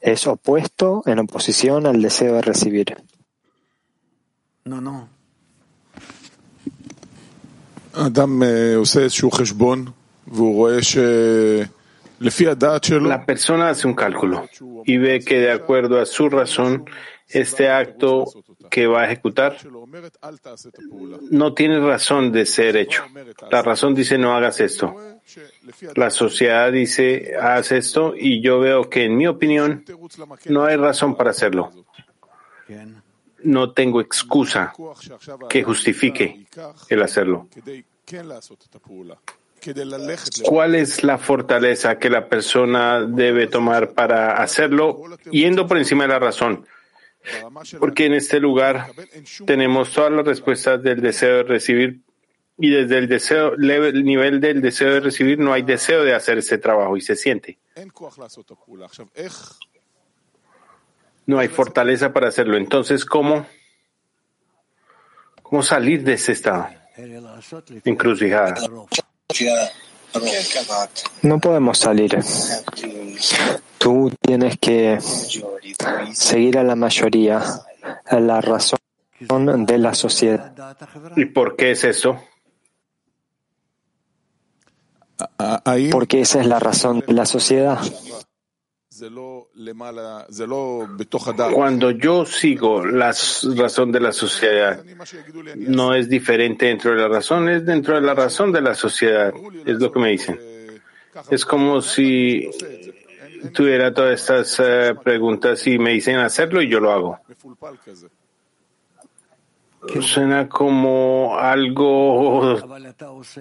[0.00, 2.96] es opuesto en oposición al deseo de recibir.
[4.64, 5.08] No, no.
[12.20, 14.46] La persona hace un cálculo
[14.84, 16.84] y ve que de acuerdo a su razón,
[17.26, 18.26] este acto
[18.68, 19.56] que va a ejecutar
[21.30, 23.04] no tiene razón de ser hecho.
[23.50, 24.94] La razón dice no hagas esto.
[25.96, 29.84] La sociedad dice haz esto y yo veo que en mi opinión
[30.44, 31.70] no hay razón para hacerlo.
[33.42, 34.74] No tengo excusa
[35.48, 36.46] que justifique
[36.90, 37.48] el hacerlo.
[40.44, 46.08] ¿Cuál es la fortaleza que la persona debe tomar para hacerlo yendo por encima de
[46.08, 46.66] la razón?
[47.78, 48.86] Porque en este lugar
[49.46, 52.00] tenemos todas las respuestas del deseo de recibir
[52.62, 56.38] y desde el deseo, el nivel del deseo de recibir no hay deseo de hacer
[56.38, 57.58] ese trabajo y se siente.
[61.26, 62.56] No hay fortaleza para hacerlo.
[62.56, 63.46] Entonces, ¿cómo,
[65.42, 66.68] cómo salir de ese estado?
[67.84, 68.54] Encrucijada.
[71.22, 72.18] No podemos salir.
[73.78, 74.98] Tú tienes que
[76.12, 77.42] seguir a la mayoría,
[78.06, 78.78] a la razón
[79.66, 80.52] de la sociedad.
[81.16, 82.20] ¿Y por qué es eso?
[85.90, 87.78] Porque esa es la razón de la sociedad.
[91.54, 93.14] Cuando yo sigo la
[93.56, 94.82] razón de la sociedad,
[95.56, 99.32] no es diferente dentro de la razón, es dentro de la razón de la sociedad,
[99.64, 100.38] es lo que me dicen.
[101.30, 102.50] Es como si
[103.52, 107.20] tuviera todas estas eh, preguntas y me dicen hacerlo y yo lo hago.
[110.00, 112.58] Suena como algo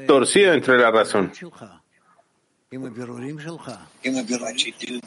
[0.08, 1.32] torcido dentro de la razón.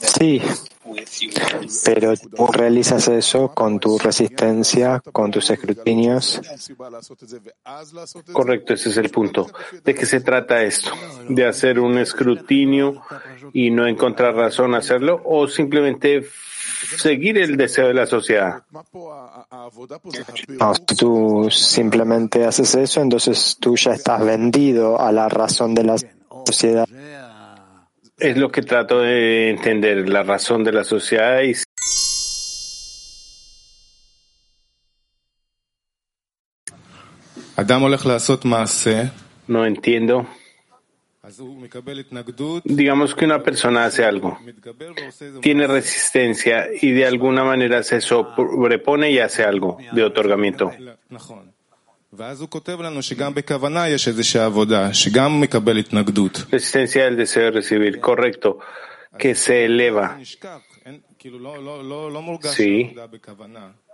[0.00, 0.42] Sí,
[1.84, 6.40] pero tú realizas eso con tu resistencia, con tus escrutinios.
[8.32, 9.48] Correcto, ese es el punto.
[9.84, 10.90] ¿De qué se trata esto?
[11.28, 13.00] ¿De hacer un escrutinio
[13.52, 16.26] y no encontrar razón hacerlo o simplemente
[16.96, 18.64] seguir el deseo de la sociedad?
[20.48, 25.96] No, tú simplemente haces eso, entonces tú ya estás vendido a la razón de la
[26.44, 26.88] sociedad.
[28.22, 31.54] Es lo que trato de entender, la razón de la sociedad y
[39.48, 40.28] no entiendo.
[42.62, 44.38] Digamos que una persona hace algo,
[45.40, 50.70] tiene resistencia y de alguna manera se sobrepone y hace algo de otorgamiento.
[56.50, 58.58] Resistencia del deseo de recibir, correcto,
[59.18, 60.18] que se eleva.
[62.42, 62.94] Sí,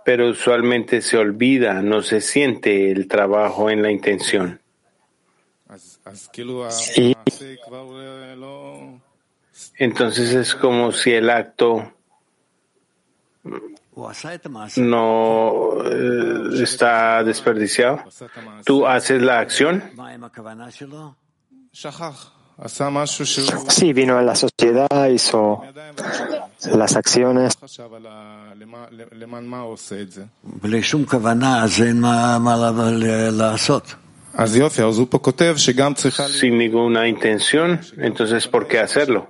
[0.03, 4.59] pero usualmente se olvida, no se siente el trabajo en la intención.
[9.77, 11.93] Entonces es como si el acto
[14.77, 18.03] no eh, está desperdiciado.
[18.65, 19.91] Tú haces la acción.
[23.69, 25.63] Sí, vino a la sociedad, hizo
[26.73, 27.57] las acciones.
[36.27, 39.29] Sin ninguna intención, entonces ¿por qué hacerlo?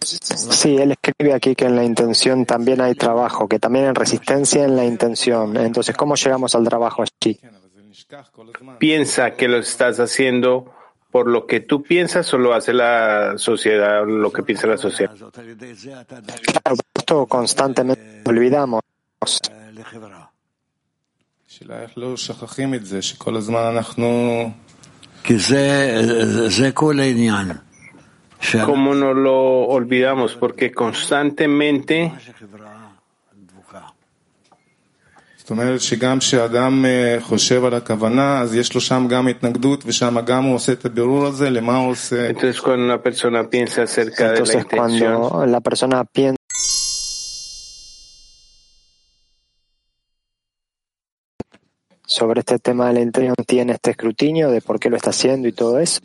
[0.00, 4.64] Sí, él escribe aquí que en la intención también hay trabajo, que también hay resistencia
[4.64, 5.56] en la intención.
[5.56, 7.38] Entonces, ¿cómo llegamos al trabajo allí?
[8.78, 10.72] Piensa que lo estás haciendo
[11.10, 15.12] por lo que tú piensas o lo hace la sociedad, lo que piensa la sociedad.
[15.14, 18.82] Claro, esto constantemente olvidamos.
[28.64, 30.36] ¿Cómo no lo olvidamos?
[30.36, 32.12] Porque constantemente
[42.30, 45.22] entonces cuando una persona piensa acerca de la intención
[52.16, 55.48] sobre este tema de la intención tiene este escrutinio de por qué lo está haciendo
[55.48, 56.00] y todo eso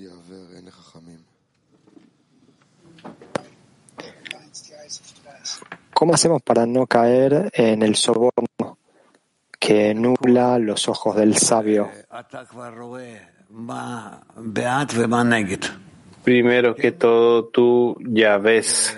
[5.93, 8.77] ¿cómo hacemos para no caer en el soborno
[9.57, 11.89] que nubla los ojos del sabio?
[16.23, 18.97] Primero que todo, tú ya ves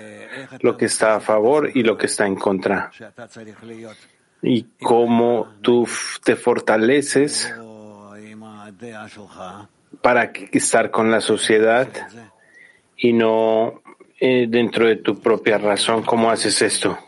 [0.62, 2.90] lo que está a favor y lo que está en contra.
[4.46, 5.88] Y cómo tú
[6.22, 7.52] te fortaleces
[10.02, 11.88] para estar con la sociedad
[12.96, 13.82] y no
[14.20, 16.02] eh, dentro de tu propia razón.
[16.02, 16.98] ¿Cómo haces esto?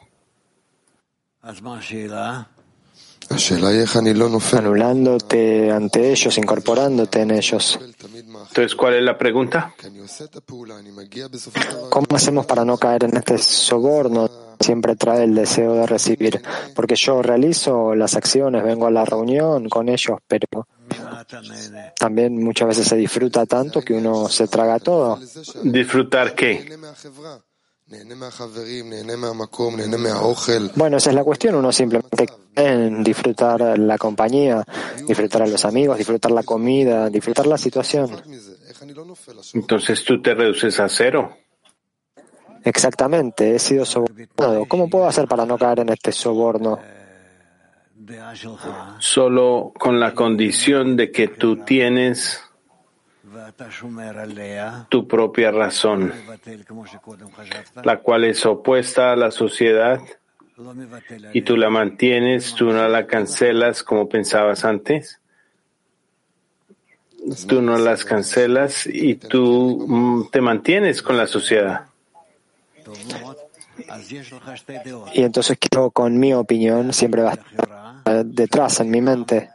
[4.54, 7.78] Anulándote ante ellos, incorporándote en ellos.
[7.80, 9.74] Entonces, ¿cuál es la pregunta?
[11.90, 14.45] ¿Cómo hacemos para no caer en este soborno?
[14.60, 16.40] Siempre trae el deseo de recibir,
[16.74, 20.66] porque yo realizo las acciones, vengo a la reunión con ellos, pero
[21.98, 25.18] también muchas veces se disfruta tanto que uno se traga todo.
[25.62, 26.78] ¿Disfrutar qué?
[30.74, 31.54] Bueno, esa es la cuestión.
[31.54, 32.26] Uno simplemente
[32.56, 34.64] en disfrutar la compañía,
[35.06, 38.10] disfrutar a los amigos, disfrutar la comida, disfrutar la situación.
[39.54, 41.36] Entonces tú te reduces a cero.
[42.66, 44.66] Exactamente, he sido sobornado.
[44.66, 46.80] ¿Cómo puedo hacer para no caer en este soborno?
[48.98, 52.42] Solo con la condición de que tú tienes
[54.88, 56.12] tu propia razón,
[57.84, 60.00] la cual es opuesta a la sociedad
[61.32, 65.20] y tú la mantienes, tú no la cancelas como pensabas antes.
[67.46, 71.85] Tú no las cancelas y tú mm, te mantienes con la sociedad.
[75.14, 79.50] Y entonces quiero con mi opinión siempre va a estar detrás en mi mente.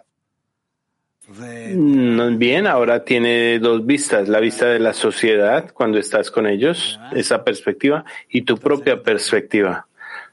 [2.37, 7.43] Bien, ahora tiene dos vistas, la vista de la sociedad cuando estás con ellos, esa
[7.43, 9.87] perspectiva, y tu propia perspectiva,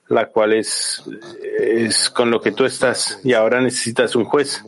[0.09, 1.03] la cual es,
[1.61, 4.61] es con lo que tú estás, y ahora necesitas un juez.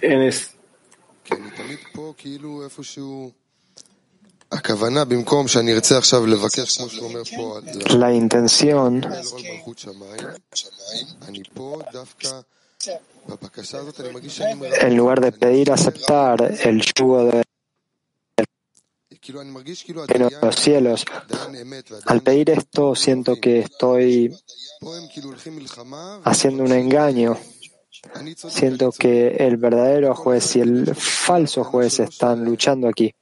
[0.00, 0.58] En este
[7.98, 9.06] la intención.
[14.80, 17.42] en lugar de pedir aceptar el yugo de
[20.40, 21.04] los cielos,
[22.06, 24.34] al pedir esto siento que estoy
[26.24, 27.36] haciendo un engaño.
[28.34, 33.12] Siento que el verdadero juez y el falso juez están luchando aquí.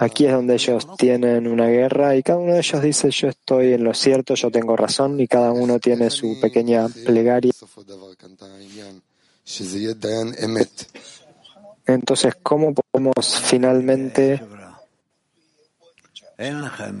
[0.00, 3.74] Aquí es donde ellos tienen una guerra y cada uno de ellos dice yo estoy
[3.74, 7.52] en lo cierto, yo tengo razón y cada uno tiene su pequeña plegaria.
[11.86, 14.42] Entonces, ¿cómo podemos finalmente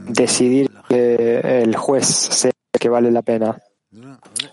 [0.08, 3.56] decidir que el juez sea que vale la pena?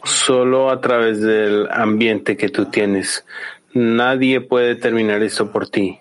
[0.03, 3.25] Solo a través del ambiente que tú tienes.
[3.73, 5.99] Nadie puede terminar esto por ti.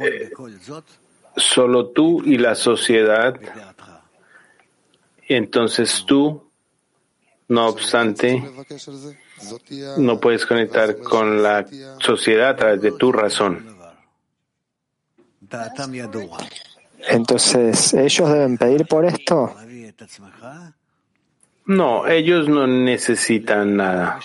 [0.00, 0.30] Eh,
[1.36, 3.38] solo tú y la sociedad.
[5.28, 6.50] Entonces tú,
[7.48, 8.42] no obstante,
[9.98, 11.66] no puedes conectar con la
[11.98, 13.76] sociedad a través de tu razón.
[17.08, 19.54] Entonces, ¿ellos deben pedir por esto?
[21.66, 24.20] No, ellos no necesitan nada.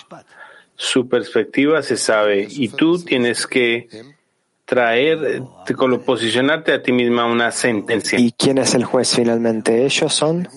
[0.74, 3.88] Su perspectiva se sabe y tú tienes que
[4.64, 5.42] traer,
[6.04, 8.18] posicionarte a ti misma una sentencia.
[8.18, 9.84] ¿Y quién es el juez finalmente?
[9.84, 10.48] ¿Ellos son?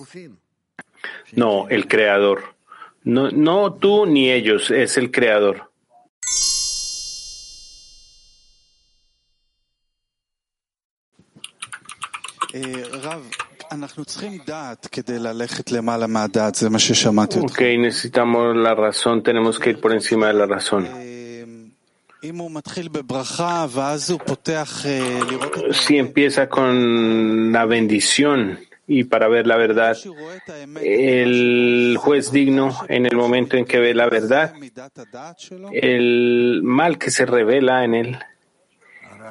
[1.32, 2.54] No, el creador.
[3.04, 5.69] No, no tú ni ellos, es el creador.
[17.44, 20.88] Ok, necesitamos la razón, tenemos que ir por encima de la razón.
[25.72, 29.96] Si empieza con la bendición y para ver la verdad,
[30.82, 34.52] el juez digno en el momento en que ve la verdad,
[35.72, 38.18] el mal que se revela en él,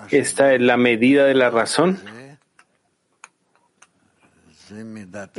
[0.10, 2.00] está en la medida de la razón.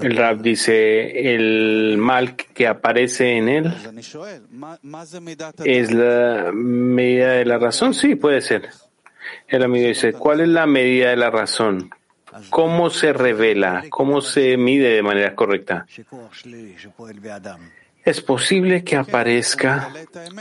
[0.03, 3.73] El Rab dice, el mal que aparece en él
[5.65, 7.95] es la medida de la razón.
[7.95, 8.71] Sí, puede ser.
[9.49, 11.91] El amigo dice, ¿cuál es la medida de la razón?
[12.51, 13.85] ¿Cómo se revela?
[13.91, 15.87] ¿Cómo se mide de manera correcta?
[18.05, 19.93] Es posible que aparezca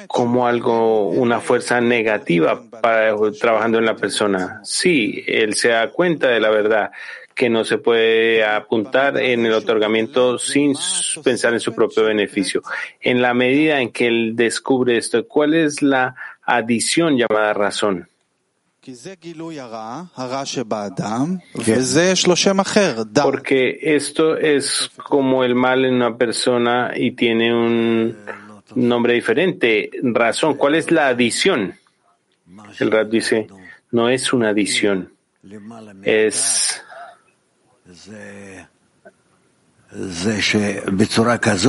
[0.08, 4.62] como algo, una fuerza negativa para, trabajando en la persona.
[4.64, 6.92] Sí, él se da cuenta de la verdad,
[7.40, 10.76] que no se puede apuntar en el otorgamiento sin
[11.24, 12.62] pensar en su propio beneficio.
[13.00, 18.10] En la medida en que él descubre esto, ¿cuál es la adición llamada razón?
[23.24, 28.18] Porque esto es como el mal en una persona y tiene un
[28.76, 29.92] nombre diferente.
[30.04, 31.74] Razón, ¿cuál es la adición?
[32.80, 33.48] El Rab dice,
[33.92, 35.14] no es una adición,
[36.04, 36.84] es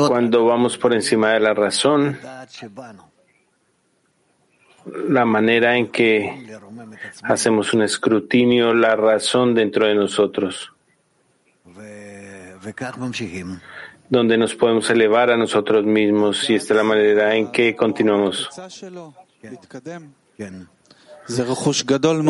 [0.08, 2.18] cuando vamos por encima de la razón,
[5.08, 6.58] la manera en que
[7.22, 10.72] hacemos un escrutinio, la razón dentro de nosotros,
[14.08, 18.50] donde nos podemos elevar a nosotros mismos y esta es la manera en que continuamos.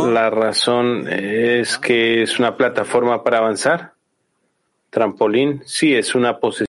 [0.09, 3.95] La razón es que es una plataforma para avanzar.
[4.91, 6.67] Trampolín, sí, es una posesión.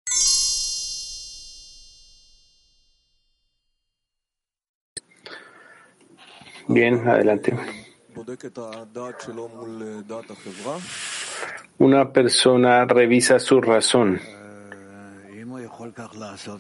[6.68, 7.55] Bien, adelante.
[11.78, 14.20] Una persona revisa su razón.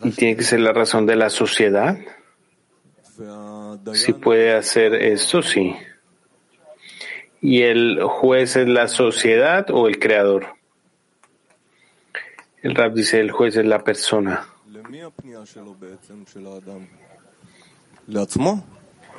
[0.03, 1.97] ¿Y tiene que ser la razón de la sociedad?
[3.93, 5.75] Si puede hacer esto, sí.
[7.41, 10.47] ¿Y el juez es la sociedad o el creador?
[12.61, 14.47] El rap dice el juez es la persona.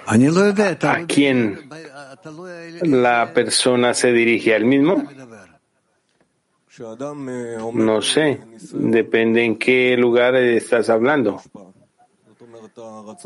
[0.07, 1.69] ¿A quién
[2.83, 5.05] la persona se dirige al mismo?
[7.75, 8.41] No sé,
[8.73, 11.41] depende en qué lugar estás hablando.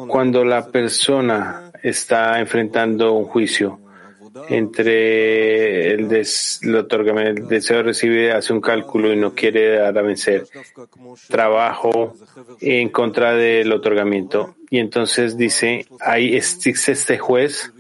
[0.08, 3.78] Cuando la persona está enfrentando un juicio
[4.48, 10.46] entre el, el deseo de recibir, hace un cálculo y no quiere dar a vencer,
[11.28, 12.14] trabajo
[12.60, 14.54] en contra del otorgamiento.
[14.70, 17.72] Y entonces dice, ahí existe este juez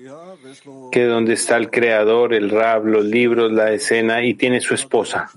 [0.90, 5.30] que donde está el creador, el rab, los libros, la escena y tiene su esposa.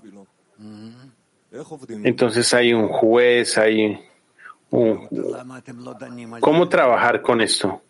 [2.03, 3.97] Entonces hay un juez, hay
[6.41, 7.81] ¿Cómo trabajar con esto?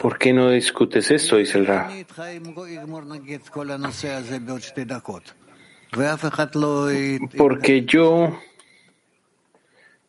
[0.00, 1.36] ¿Por qué no discutes esto?
[1.36, 1.90] Dice el Ra.
[7.36, 8.38] Porque yo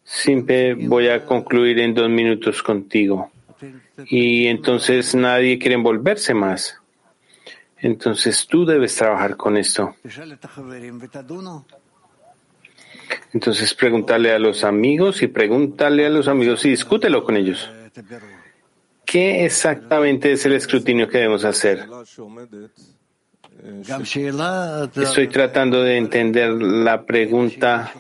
[0.04, 3.32] siempre voy a concluir en dos minutos contigo.
[4.06, 6.80] Y entonces nadie quiere envolverse más.
[7.78, 9.96] Entonces tú debes trabajar con esto.
[13.34, 17.70] Entonces pregúntale a los amigos y pregúntale a los amigos y discútelo con ellos.
[19.06, 21.88] ¿Qué exactamente es el escrutinio que debemos hacer?
[24.96, 27.94] Estoy tratando de entender la pregunta.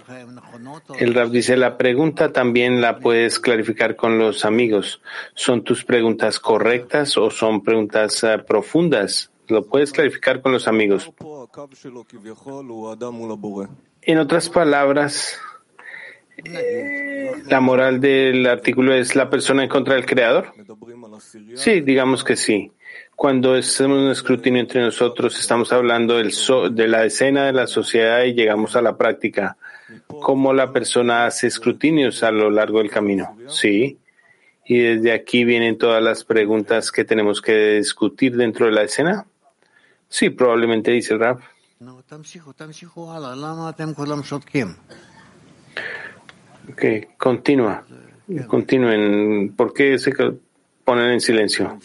[1.00, 5.02] El Rab dice, la pregunta también la puedes clarificar con los amigos.
[5.36, 9.32] ¿Son tus preguntas correctas o son preguntas eh, profundas?
[9.48, 11.10] Lo puedes clarificar con los amigos.
[14.06, 15.40] En otras palabras,
[16.44, 20.54] eh, la moral del artículo es la persona en contra del creador.
[21.56, 22.72] Sí, digamos que sí.
[23.16, 26.34] Cuando hacemos un escrutinio entre nosotros, estamos hablando del
[26.72, 29.58] de la escena de la sociedad y llegamos a la práctica.
[30.08, 33.38] ¿Cómo la persona hace escrutinios a lo largo del camino?
[33.48, 34.00] Sí.
[34.66, 39.26] Y desde aquí vienen todas las preguntas que tenemos que discutir dentro de la escena.
[40.10, 41.42] Sí, probablemente dice el rap.
[46.72, 47.84] Ok, continúa.
[48.48, 49.54] Continúen.
[49.56, 50.14] ¿Por qué se
[50.84, 51.78] ponen en silencio?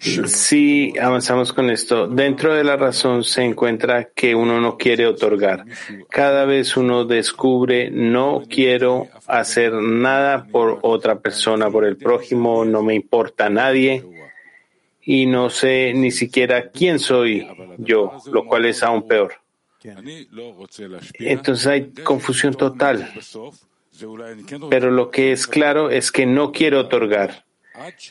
[0.00, 5.64] Si avanzamos con esto, dentro de la razón se encuentra que uno no quiere otorgar.
[6.08, 12.82] Cada vez uno descubre, no quiero hacer nada por otra persona, por el prójimo, no
[12.82, 14.04] me importa a nadie
[15.10, 17.48] y no sé ni siquiera quién soy
[17.78, 19.36] yo, lo cual es aún peor.
[21.18, 23.10] Entonces hay confusión total.
[24.68, 27.46] Pero lo que es claro es que no quiero otorgar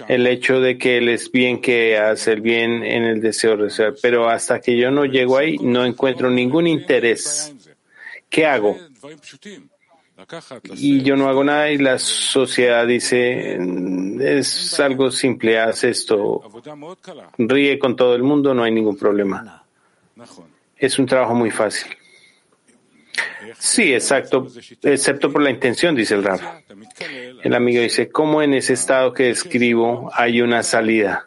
[0.07, 3.69] el hecho de que él es bien que hace el bien en el deseo de
[3.69, 3.93] ser.
[4.01, 7.53] Pero hasta que yo no llego ahí, no encuentro ningún interés.
[8.27, 8.75] ¿Qué hago?
[10.75, 13.57] Y yo no hago nada y la sociedad dice,
[14.19, 16.43] es algo simple, haz esto,
[17.37, 19.63] ríe con todo el mundo, no hay ningún problema.
[20.75, 21.95] Es un trabajo muy fácil.
[23.57, 24.47] Sí, exacto,
[24.83, 26.39] excepto por la intención, dice el Rab.
[27.43, 31.25] El amigo dice, ¿cómo en ese estado que describo hay una salida?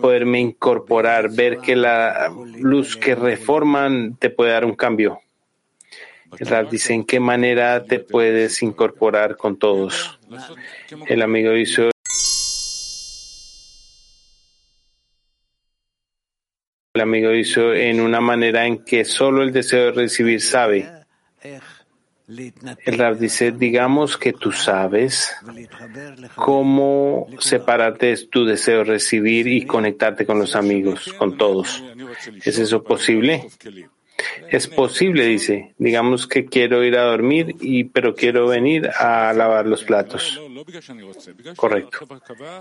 [0.00, 5.20] Poderme incorporar, ver que la luz que reforman te puede dar un cambio.
[6.38, 10.18] El Rab dice, ¿en qué manera te puedes incorporar con todos?
[11.06, 11.90] El amigo dice,
[16.94, 20.88] el amigo hizo en una manera en que solo el deseo de recibir sabe.
[22.28, 25.34] El Rab dice, digamos que tú sabes
[26.36, 31.82] cómo separarte de tu deseo de recibir y conectarte con los amigos, con todos.
[32.44, 33.48] ¿Es eso posible?
[34.48, 35.74] Es posible, dice.
[35.78, 40.40] Digamos que quiero ir a dormir, y, pero quiero venir a lavar los platos.
[41.56, 41.98] Correcto.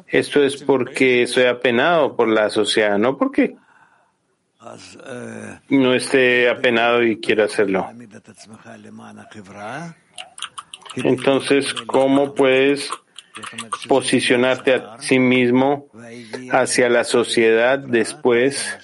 [0.07, 3.55] Esto es porque soy apenado por la sociedad, no porque
[5.69, 7.89] no esté apenado y quiera hacerlo.
[10.95, 12.89] Entonces, ¿cómo puedes
[13.87, 15.87] posicionarte a sí mismo
[16.51, 18.77] hacia la sociedad después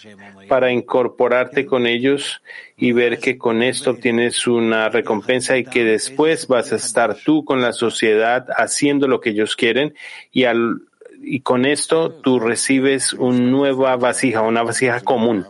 [0.48, 2.42] para incorporarte con ellos
[2.78, 7.46] y ver que con esto tienes una recompensa y que después vas a estar tú
[7.46, 9.96] con la sociedad haciendo lo que ellos quieren
[10.32, 10.82] y al
[11.22, 15.46] y con esto tú recibes una nueva vasija, una vasija común.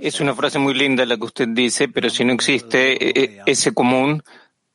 [0.00, 3.42] Es una frase muy linda la que usted dice, pero si no existe eh, eh,
[3.46, 4.22] ese común,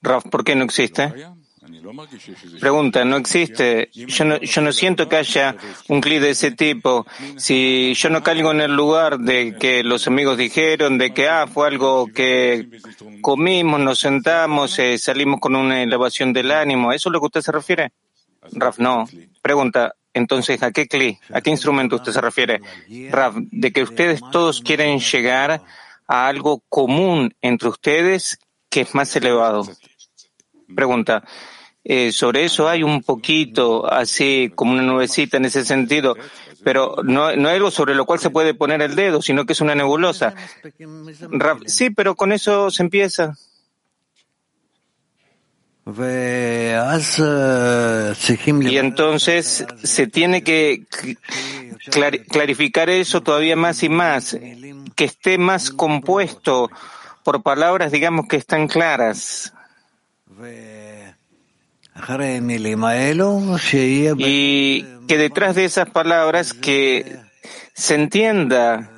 [0.01, 1.13] Raf, ¿por qué no existe?
[2.59, 3.89] Pregunta, ¿no existe?
[3.93, 5.55] Yo no, yo no siento que haya
[5.87, 7.05] un clic de ese tipo.
[7.37, 11.47] Si yo no caigo en el lugar de que los amigos dijeron, de que ah,
[11.47, 12.67] fue algo que
[13.21, 17.41] comimos, nos sentamos, eh, salimos con una elevación del ánimo, ¿eso es lo que usted
[17.41, 17.91] se refiere?
[18.51, 19.05] Raf, no.
[19.41, 22.61] Pregunta, entonces, ¿a qué cli, a qué instrumento usted se refiere?
[23.09, 25.61] Rav, de que ustedes todos quieren llegar
[26.07, 28.37] a algo común entre ustedes
[28.69, 29.65] que es más elevado.
[30.75, 31.23] Pregunta,
[31.83, 36.15] eh, sobre eso hay un poquito así como una nubecita en ese sentido,
[36.63, 39.61] pero no, no algo sobre lo cual se puede poner el dedo, sino que es
[39.61, 40.33] una nebulosa.
[41.65, 43.35] Sí, pero con eso se empieza.
[48.71, 50.85] Y entonces se tiene que
[52.29, 54.37] clarificar eso todavía más y más,
[54.95, 56.69] que esté más compuesto
[57.25, 59.53] por palabras, digamos, que están claras.
[64.19, 67.17] Y que detrás de esas palabras que
[67.73, 68.89] se entienda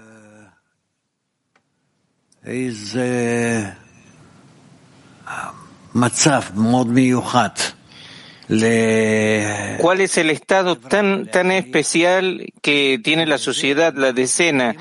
[9.79, 14.75] ¿Cuál es el estado tan, tan especial que tiene la sociedad, la decena?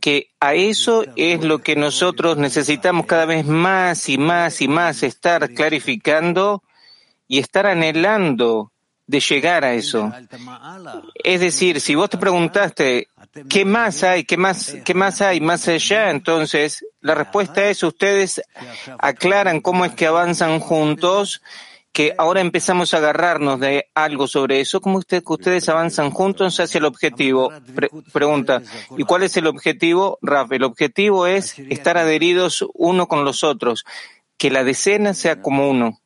[0.00, 5.02] Que a eso es lo que nosotros necesitamos cada vez más y más y más
[5.02, 6.62] estar clarificando
[7.30, 8.72] y estar anhelando
[9.06, 10.12] de llegar a eso.
[11.22, 13.06] Es decir, si vos te preguntaste
[13.48, 14.24] ¿Qué más hay?
[14.24, 16.10] ¿Qué más, qué más hay más allá?
[16.10, 18.42] Entonces, la respuesta es, ustedes
[18.98, 21.40] aclaran cómo es que avanzan juntos,
[21.92, 26.58] que ahora empezamos a agarrarnos de algo sobre eso, cómo usted, que ustedes avanzan juntos
[26.58, 27.52] hacia el objetivo.
[28.12, 28.62] pregunta,
[28.98, 30.50] ¿y cuál es el objetivo, Raf?
[30.50, 33.84] El objetivo es estar adheridos uno con los otros,
[34.36, 36.00] que la decena sea como uno.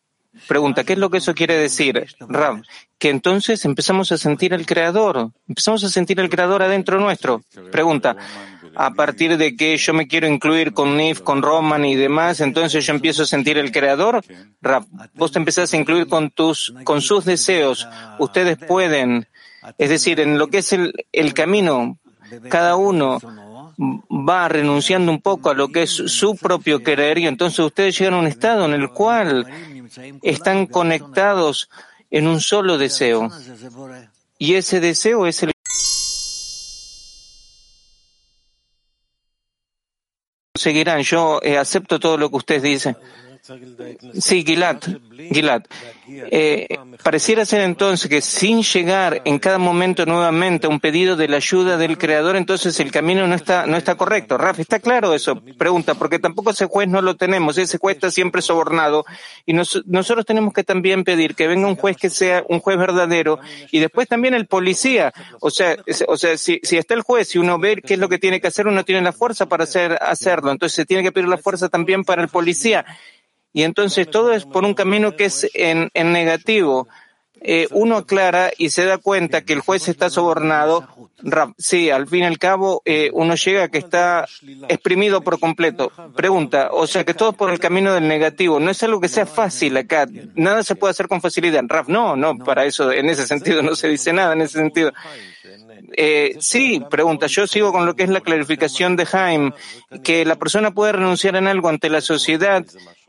[0.49, 2.63] Pregunta, ¿qué es lo que eso quiere decir, Rav?
[2.99, 7.43] Que entonces empezamos a sentir al Creador, empezamos a sentir al Creador adentro nuestro.
[7.71, 8.17] Pregunta,
[8.75, 12.85] a partir de que yo me quiero incluir con Nif, con Roman y demás, entonces
[12.85, 14.23] yo empiezo a sentir el Creador.
[14.61, 17.87] Rav, vos te empezás a incluir con tus, con sus deseos.
[18.19, 19.29] Ustedes pueden,
[19.79, 21.99] es decir, en lo que es el, el camino,
[22.49, 23.21] cada uno
[23.79, 28.15] va renunciando un poco a lo que es su propio querer y entonces ustedes llegan
[28.15, 29.47] a un estado en el cual
[30.23, 31.69] están conectados
[32.11, 33.29] en un solo deseo.
[34.39, 35.53] Y ese deseo es el
[40.57, 41.03] seguirán.
[41.03, 42.97] Yo eh, acepto todo lo que usted dice.
[44.21, 44.79] Sí, Gilad,
[45.31, 45.65] Gilad.
[46.09, 51.29] Eh, pareciera ser entonces que sin llegar en cada momento nuevamente a un pedido de
[51.29, 54.39] la ayuda del Creador, entonces el camino no está, no está correcto.
[54.39, 55.39] Rafa, ¿está claro eso?
[55.59, 59.05] Pregunta, porque tampoco ese juez no lo tenemos, ese juez está siempre sobornado
[59.45, 63.41] y nosotros tenemos que también pedir que venga un juez que sea un juez verdadero
[63.71, 65.13] y después también el policía.
[65.41, 65.77] O sea,
[66.09, 68.41] o sea si, si está el juez y uno ve qué es lo que tiene
[68.41, 70.51] que hacer, uno tiene la fuerza para hacer, hacerlo.
[70.51, 72.87] Entonces se tiene que pedir la fuerza también para el policía.
[73.55, 76.87] Y entonces todo es por un camino que es en, en negativo.
[77.47, 80.89] eh, uno aclara y se da cuenta que el juez está sobornado,
[81.59, 84.27] sí, al fin y al cabo eh, uno llega a que está
[84.69, 85.93] exprimido por completo.
[86.17, 89.27] Pregunta, o sea que todo por el camino del negativo, no es algo que sea
[89.27, 91.63] fácil acá, nada se puede hacer con facilidad.
[91.69, 94.93] Raf, no, no, para eso, en ese sentido no se dice nada, en ese sentido.
[95.97, 99.53] Eh, sí, pregunta, yo sigo con lo que es la clarificación de Jaime,
[100.03, 102.65] que la persona puede renunciar en algo ante la sociedad,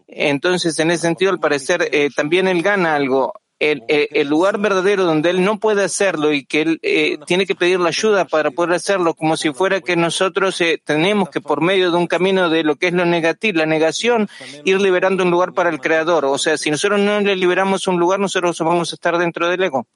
[0.08, 3.34] entonces en ese sentido al parecer eh, también él gana algo.
[3.58, 7.46] El, eh, el, lugar verdadero donde él no puede hacerlo y que él eh, tiene
[7.46, 11.40] que pedir la ayuda para poder hacerlo, como si fuera que nosotros eh, tenemos que
[11.40, 14.28] por medio de un camino de lo que es lo negativo, la negación,
[14.66, 16.26] ir liberando un lugar para el creador.
[16.26, 19.64] O sea, si nosotros no le liberamos un lugar, nosotros vamos a estar dentro del
[19.64, 19.88] ego.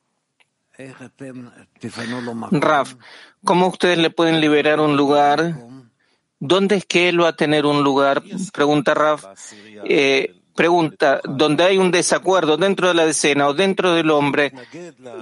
[2.51, 2.95] Raf,
[3.43, 5.53] ¿cómo ustedes le pueden liberar un lugar?
[6.40, 8.24] ¿Dónde es que él va a tener un lugar?
[8.54, 9.26] Pregunta Raf.
[9.84, 14.52] Eh, pregunta, donde hay un desacuerdo dentro de la decena o dentro del hombre,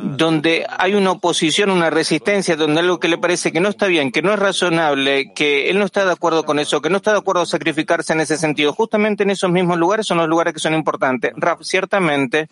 [0.01, 4.11] donde hay una oposición, una resistencia, donde algo que le parece que no está bien,
[4.11, 7.11] que no es razonable, que él no está de acuerdo con eso, que no está
[7.11, 10.55] de acuerdo a sacrificarse en ese sentido, justamente en esos mismos lugares son los lugares
[10.55, 11.33] que son importantes.
[11.35, 12.49] Raf, ciertamente.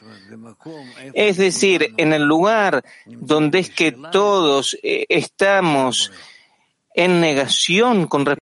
[1.15, 6.11] Es decir, en el lugar donde es que todos eh, estamos
[6.93, 8.44] en negación con respecto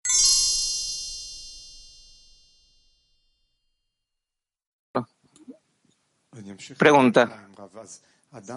[6.78, 7.48] Pregunta.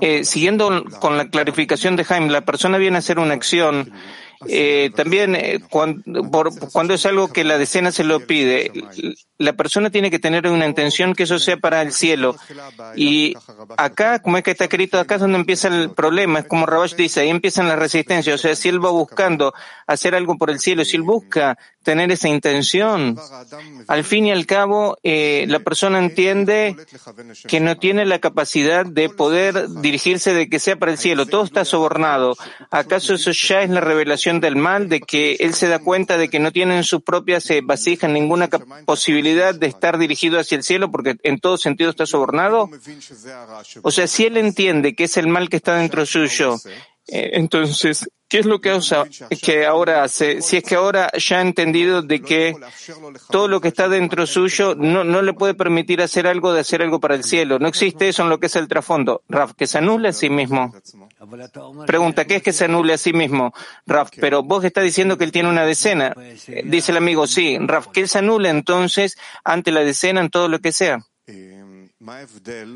[0.01, 3.93] Eh, siguiendo con la clarificación de Jaime, la persona viene a hacer una acción
[4.49, 8.73] eh, también eh, cuando, es algo que la decena se lo pide,
[9.37, 12.37] la persona tiene que tener una intención que eso sea para el cielo.
[12.97, 13.35] Y
[13.77, 16.41] acá, como es que está escrito, acá es donde empieza el problema.
[16.41, 18.35] Es como Rabash dice, ahí empiezan las resistencias.
[18.35, 19.53] O sea, si él va buscando
[19.87, 23.19] hacer algo por el cielo, si él busca tener esa intención,
[23.89, 26.77] al fin y al cabo, eh, la persona entiende
[27.49, 31.27] que no tiene la capacidad de poder dirigirse de que sea para el cielo.
[31.27, 32.37] Todo está sobornado.
[32.71, 36.29] ¿Acaso eso ya es la revelación del mal, de que él se da cuenta de
[36.29, 38.49] que no tiene en sus propias eh, vasijas ninguna
[38.85, 42.71] posibilidad de estar dirigido hacia el cielo porque en todo sentido está sobornado?
[43.83, 46.57] O sea, si él entiende que es el mal que está dentro suyo,
[47.13, 48.79] entonces, ¿qué es lo que,
[49.43, 50.43] que ahora hace?
[50.43, 52.55] Si es que ahora ya ha entendido de que
[53.31, 56.83] todo lo que está dentro suyo no, no le puede permitir hacer algo de hacer
[56.83, 57.59] algo para el cielo.
[57.59, 59.23] No existe eso en lo que es el trasfondo.
[59.29, 60.73] Raf, que se anule a sí mismo.
[61.87, 63.53] Pregunta, ¿qué es que se anule a sí mismo?
[63.87, 66.15] Raf, pero vos estás diciendo que él tiene una decena.
[66.65, 67.59] Dice el amigo, sí.
[67.59, 71.05] Raf, que él se anule entonces ante la decena en todo lo que sea.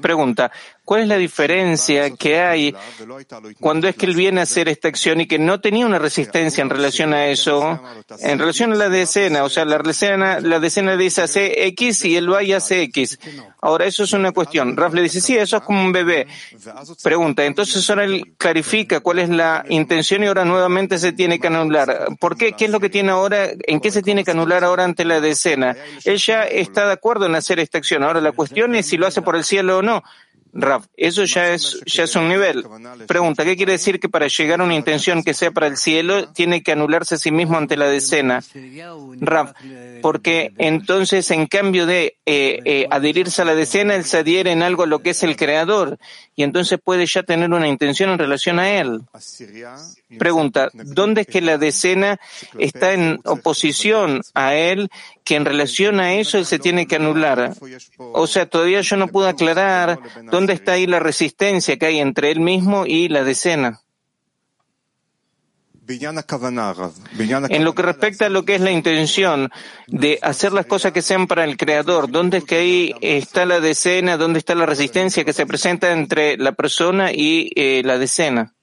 [0.03, 0.53] Pregunta,
[0.85, 2.74] ¿cuál es la diferencia que hay
[3.61, 6.62] cuando es que él viene a hacer esta acción y que no tenía una resistencia
[6.62, 7.80] en relación a eso?
[8.20, 12.16] En relación a la decena, o sea, la decena, la decena dice hace X y
[12.16, 13.18] él va y hace X.
[13.64, 14.76] Ahora, eso es una cuestión.
[14.76, 16.26] Raf le dice, sí, eso es como un bebé.
[17.03, 21.47] Pregunta, entonces ahora él clarifica cuál es la intención y ahora nuevamente se tiene que
[21.47, 22.09] anular.
[22.20, 22.53] ¿Por qué?
[22.53, 23.49] ¿Qué es lo que tiene ahora?
[23.66, 25.74] ¿En qué se tiene que anular ahora ante la decena?
[26.05, 28.03] Él ya está de acuerdo en hacer esta acción.
[28.03, 30.03] Ahora la cuestión es si lo hace por el cielo o no.
[30.57, 32.64] Raf, eso ya es, ya es un nivel.
[33.07, 36.28] Pregunta, ¿qué quiere decir que para llegar a una intención que sea para el cielo
[36.28, 38.42] tiene que anularse a sí mismo ante la decena?
[39.20, 39.52] Raf,
[40.00, 44.62] porque entonces en cambio de eh, eh, adherirse a la decena, él se adhiere en
[44.62, 45.98] algo a lo que es el creador
[46.36, 49.02] y entonces puede ya tener una intención en relación a él.
[50.18, 52.20] Pregunta, ¿dónde es que la decena
[52.59, 54.88] está en oposición a él
[55.24, 57.54] que en relación a eso él se tiene que anular?
[57.98, 59.98] O sea, todavía yo no pude aclarar
[60.30, 63.80] dónde está ahí la resistencia que hay entre él mismo y la decena.
[67.50, 69.50] En lo que respecta a lo que es la intención
[69.86, 73.60] de hacer las cosas que sean para el Creador, ¿dónde es que ahí está la
[73.60, 74.16] decena?
[74.16, 78.54] ¿Dónde está la resistencia que se presenta entre la persona y eh, la decena?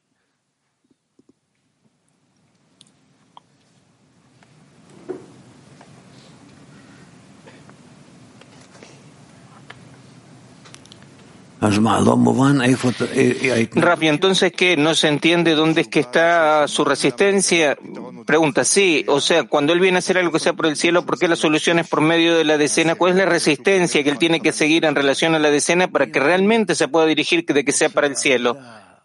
[13.75, 14.75] Rafi, entonces, ¿qué?
[14.77, 17.77] ¿No se entiende dónde es que está su resistencia?
[18.25, 21.05] Pregunta, sí, o sea, cuando él viene a hacer algo que sea por el cielo,
[21.05, 22.95] ¿por qué la solución es por medio de la decena?
[22.95, 26.07] ¿Cuál es la resistencia que él tiene que seguir en relación a la decena para
[26.07, 28.57] que realmente se pueda dirigir de que sea para el cielo?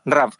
[0.06, 0.36] Raf,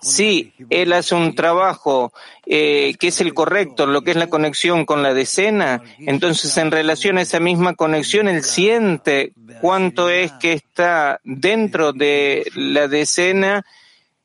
[0.00, 2.12] si él hace un trabajo
[2.46, 6.70] eh, que es el correcto, lo que es la conexión con la decena, entonces en
[6.70, 13.64] relación a esa misma conexión, él siente cuánto es que está dentro de la decena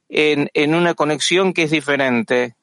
[0.09, 2.55] en, en una conexión que es diferente.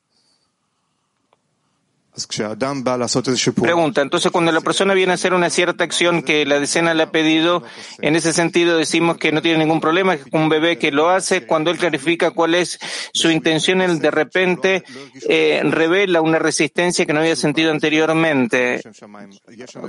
[3.65, 7.03] Pregunta, entonces cuando la persona viene a hacer una cierta acción que la decena le
[7.05, 7.63] ha pedido,
[8.01, 11.47] en ese sentido decimos que no tiene ningún problema, que un bebé que lo hace,
[11.47, 12.79] cuando él clarifica cuál es
[13.13, 14.85] su intención, él de repente
[15.29, 18.83] eh, revela una resistencia que no había sentido anteriormente.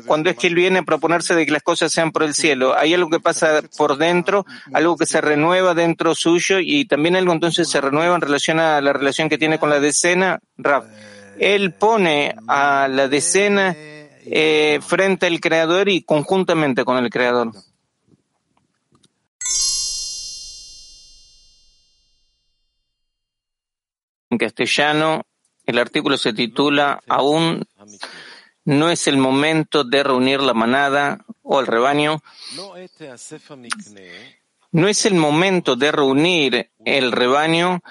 [0.06, 2.78] Cuando es que él viene a proponerse de que las cosas sean por el cielo,
[2.78, 7.34] hay algo que pasa por dentro, algo que se renueva dentro suyo y también algo
[7.34, 10.86] entonces se renueva en relación a la relación que tiene con la decena, Raf
[11.40, 17.52] él pone a la decena eh, frente al Creador y conjuntamente con el Creador.
[24.30, 25.24] En castellano,
[25.66, 27.66] el artículo se titula Aún
[28.64, 32.22] no es el momento de reunir la manada o el rebaño.
[34.72, 37.82] No es el momento de reunir el rebaño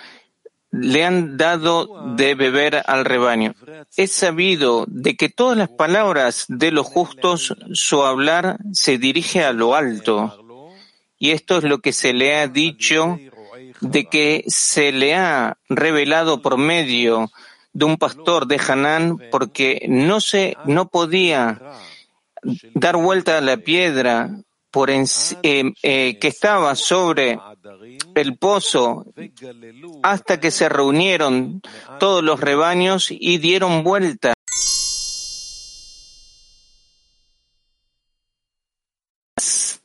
[0.70, 3.54] le han dado de beber al rebaño.
[3.96, 9.52] Es sabido de que todas las palabras de los justos, su hablar se dirige a
[9.52, 10.36] lo alto.
[11.18, 13.18] Y esto es lo que se le ha dicho
[13.80, 17.30] de que se le ha revelado por medio
[17.72, 21.60] de un pastor de Hanán porque no se, no podía
[22.74, 24.30] dar vuelta a la piedra
[24.70, 25.04] por eh,
[25.82, 27.38] eh, que estaba sobre
[28.14, 29.04] el pozo
[30.02, 31.60] hasta que se reunieron
[31.98, 34.32] todos los rebaños y dieron vuelta.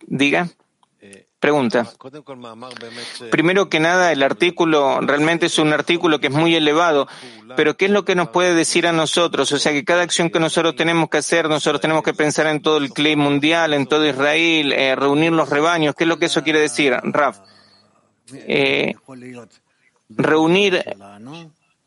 [0.08, 0.50] Diga.
[1.40, 1.88] Pregunta.
[3.30, 7.08] Primero que nada, el artículo realmente es un artículo que es muy elevado,
[7.56, 9.52] pero ¿qué es lo que nos puede decir a nosotros?
[9.52, 12.62] O sea, que cada acción que nosotros tenemos que hacer, nosotros tenemos que pensar en
[12.62, 15.94] todo el clima mundial, en todo Israel, eh, reunir los rebaños.
[15.96, 17.40] ¿Qué es lo que eso quiere decir, Raf?
[18.34, 18.96] Eh,
[20.10, 20.84] reunir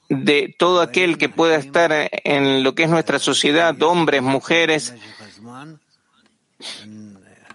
[0.09, 4.95] de todo aquel que pueda estar en lo que es nuestra sociedad, hombres, mujeres,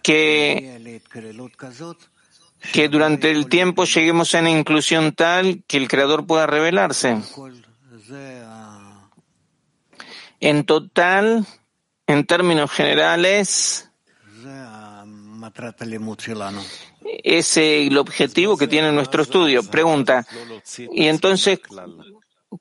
[0.04, 1.10] que,
[2.90, 7.18] durante el tiempo lleguemos a una inclusión tal que el Creador pueda revelarse.
[10.40, 11.48] En total,
[12.06, 13.90] en términos generales,
[17.24, 19.64] es el objetivo que tiene nuestro estudio.
[19.64, 20.26] Pregunta,
[20.92, 21.60] y entonces,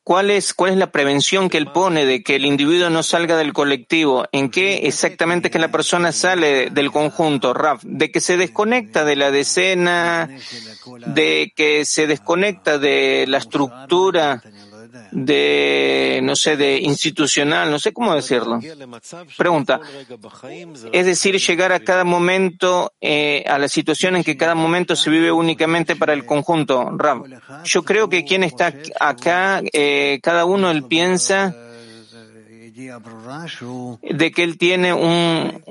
[0.05, 3.37] ¿Cuál es, ¿Cuál es la prevención que él pone de que el individuo no salga
[3.37, 4.25] del colectivo?
[4.33, 7.83] ¿En qué exactamente es que la persona sale del conjunto, Raf?
[7.85, 10.29] De que se desconecta de la decena,
[11.07, 14.43] de que se desconecta de la estructura
[15.11, 18.61] de, no sé, de institucional, no sé cómo decirlo.
[19.37, 19.81] Pregunta,
[20.93, 25.11] es decir, llegar a cada momento, eh, a la situación en que cada momento se
[25.11, 26.91] vive únicamente para el conjunto.
[26.97, 27.25] Ram,
[27.65, 31.55] yo creo que quien está acá, eh, cada uno él piensa
[34.03, 35.63] de que él tiene un,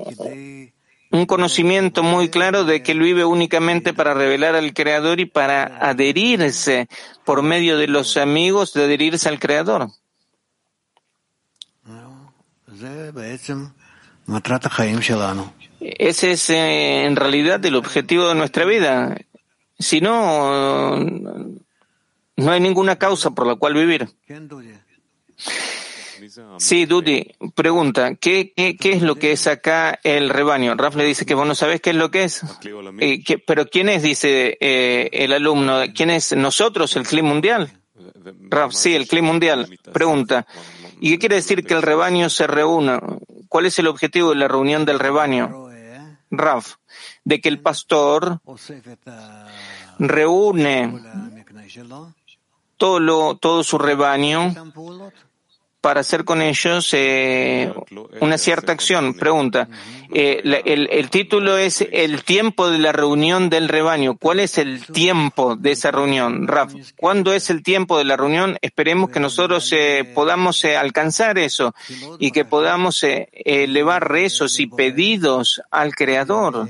[1.12, 5.64] un conocimiento muy claro de que él vive únicamente para revelar al Creador y para
[5.78, 6.88] adherirse
[7.24, 9.90] por medio de los amigos, de adherirse al Creador.
[15.80, 19.16] Ese es eh, en realidad el objetivo de nuestra vida.
[19.78, 24.08] Si no, no hay ninguna causa por la cual vivir.
[26.58, 30.74] Sí, Dudi, pregunta, ¿qué, qué, qué es lo que es acá el rebaño?
[30.74, 32.42] Raf le dice que vos no sabés qué es lo que es.
[33.00, 35.80] Eh, pero ¿quién es, dice eh, el alumno?
[35.94, 37.70] ¿Quién es nosotros, el clima mundial?
[38.48, 39.78] Raf, sí, el clima mundial.
[39.92, 40.46] Pregunta,
[41.00, 43.00] ¿y qué quiere decir que el rebaño se reúna?
[43.48, 45.68] ¿Cuál es el objetivo de la reunión del rebaño?
[46.30, 46.76] Raf,
[47.24, 48.40] de que el pastor
[49.98, 51.04] reúne
[52.78, 54.54] todo, lo, todo su rebaño
[55.82, 57.70] para hacer con ellos eh,
[58.20, 59.12] una cierta acción.
[59.12, 59.68] Pregunta,
[60.14, 64.16] eh, el, el, título es El tiempo de la reunión del rebaño.
[64.16, 66.48] ¿Cuál es el tiempo de esa reunión?
[66.48, 68.56] Raf, ¿cuándo es el tiempo de la reunión?
[68.62, 71.74] Esperemos que nosotros eh, podamos eh, alcanzar eso
[72.18, 76.68] y que podamos eh, elevar rezos y pedidos al Creador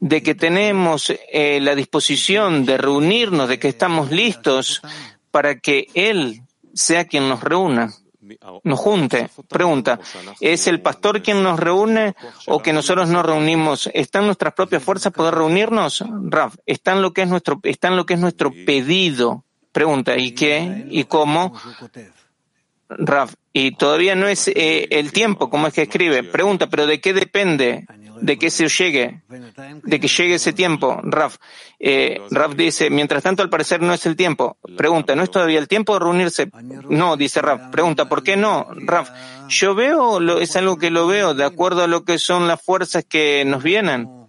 [0.00, 4.80] de que tenemos eh, la disposición de reunirnos, de que estamos listos
[5.30, 6.42] para que Él
[6.80, 7.90] sea quien nos reúna,
[8.64, 9.30] nos junte.
[9.48, 9.98] Pregunta,
[10.40, 12.14] ¿es el pastor quien nos reúne
[12.46, 13.88] o que nosotros nos reunimos?
[13.94, 16.04] ¿Están nuestras propias fuerzas poder reunirnos?
[16.24, 19.44] Raf, está en lo que es nuestro, está en lo que es nuestro pedido.
[19.72, 20.86] Pregunta, ¿y qué?
[20.90, 21.54] ¿Y cómo?
[22.98, 26.22] Raf, y todavía no es eh, el tiempo, como es que escribe.
[26.24, 27.86] Pregunta, ¿pero de qué depende?
[28.20, 29.22] ¿De que se llegue?
[29.82, 31.00] ¿De que llegue ese tiempo?
[31.02, 31.36] Raf,
[31.78, 34.58] eh, Raf dice, mientras tanto al parecer no es el tiempo.
[34.76, 36.50] Pregunta, ¿no es todavía el tiempo de reunirse?
[36.88, 37.70] No, dice Raf.
[37.70, 38.66] Pregunta, ¿por qué no?
[38.74, 39.10] Raf,
[39.48, 42.60] yo veo, lo, es algo que lo veo de acuerdo a lo que son las
[42.60, 44.20] fuerzas que nos vienen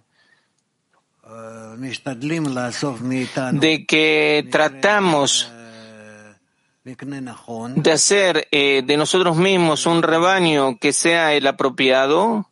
[3.52, 5.52] de que tratamos
[6.84, 12.48] de hacer eh, de nosotros mismos un rebaño que sea el apropiado,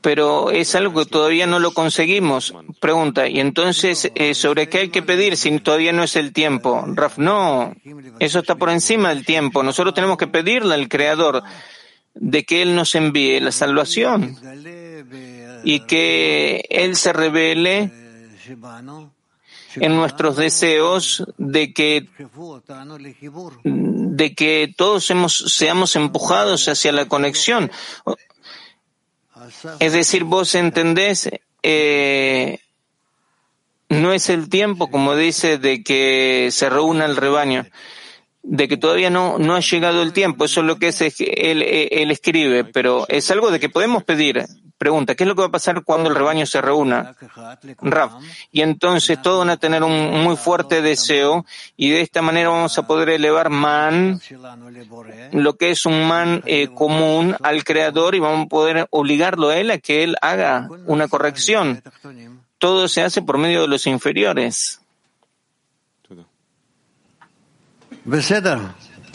[0.00, 2.54] pero es algo que todavía no lo conseguimos.
[2.80, 6.84] Pregunta, ¿y entonces eh, sobre qué hay que pedir si todavía no es el tiempo?
[6.86, 7.74] Raf, no,
[8.18, 9.62] eso está por encima del tiempo.
[9.62, 11.42] Nosotros tenemos que pedirle al Creador
[12.14, 14.36] de que Él nos envíe la salvación
[15.64, 17.90] y que Él se revele
[19.76, 22.08] en nuestros deseos de que,
[23.64, 27.70] de que todos hemos, seamos empujados hacia la conexión.
[29.78, 31.30] Es decir, vos entendés,
[31.62, 32.58] eh,
[33.88, 37.66] no es el tiempo, como dice, de que se reúna el rebaño,
[38.48, 41.62] de que todavía no, no ha llegado el tiempo, eso es lo que es, él,
[41.62, 44.46] él escribe, pero es algo de que podemos pedir,
[44.78, 47.16] Pregunta, ¿qué es lo que va a pasar cuando el rebaño se reúna?
[47.80, 48.12] Raf.
[48.52, 51.46] Y entonces todos van a tener un muy fuerte deseo
[51.78, 54.20] y de esta manera vamos a poder elevar man,
[55.32, 59.56] lo que es un man eh, común al creador y vamos a poder obligarlo a
[59.56, 61.82] él a que él haga una corrección.
[62.58, 64.82] Todo se hace por medio de los inferiores.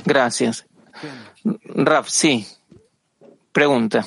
[0.04, 0.64] Gracias.
[1.74, 2.46] Raf, sí.
[3.52, 4.04] Pregunta.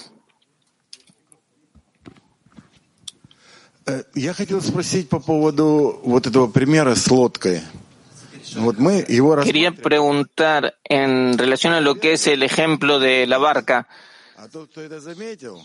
[4.14, 7.62] Я хотел спросить по поводу вот этого примера с лодкой.
[8.56, 13.38] Вот мы его Quería preguntar en relación a lo que es el ejemplo de la
[13.38, 13.88] barca.
[14.38, 15.62] А тот, кто это заметил,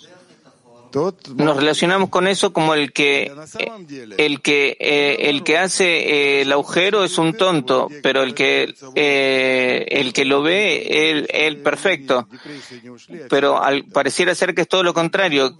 [1.35, 3.31] nos relacionamos con eso como el que
[4.17, 8.73] el que eh, el que hace eh, el agujero es un tonto, pero el que
[8.95, 12.27] eh, el que lo ve el, el perfecto.
[13.29, 15.55] Pero al pareciera ser que es todo lo contrario.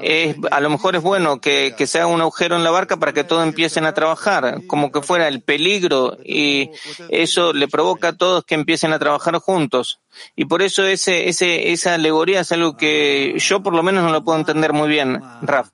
[0.00, 3.24] Es, a lo mejor es bueno que, que un agujero en la barca para que
[3.24, 6.70] todos empiecen a trabajar, como que fuera el peligro y
[7.08, 10.00] eso le provoca a todos que empiecen a trabajar juntos.
[10.36, 14.12] Y por eso ese, ese, esa alegoría es algo que yo por lo menos no
[14.12, 15.70] lo puedo entender muy bien, Raf.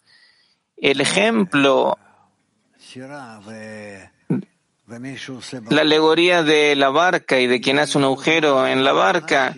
[0.76, 1.98] El ejemplo,
[5.70, 9.54] la alegoría de la barca y de quien hace un agujero en la barca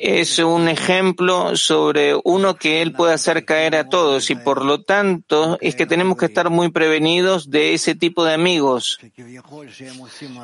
[0.00, 4.82] es un ejemplo sobre uno que él puede hacer caer a todos y por lo
[4.82, 8.98] tanto es que tenemos que estar muy prevenidos de ese tipo de amigos,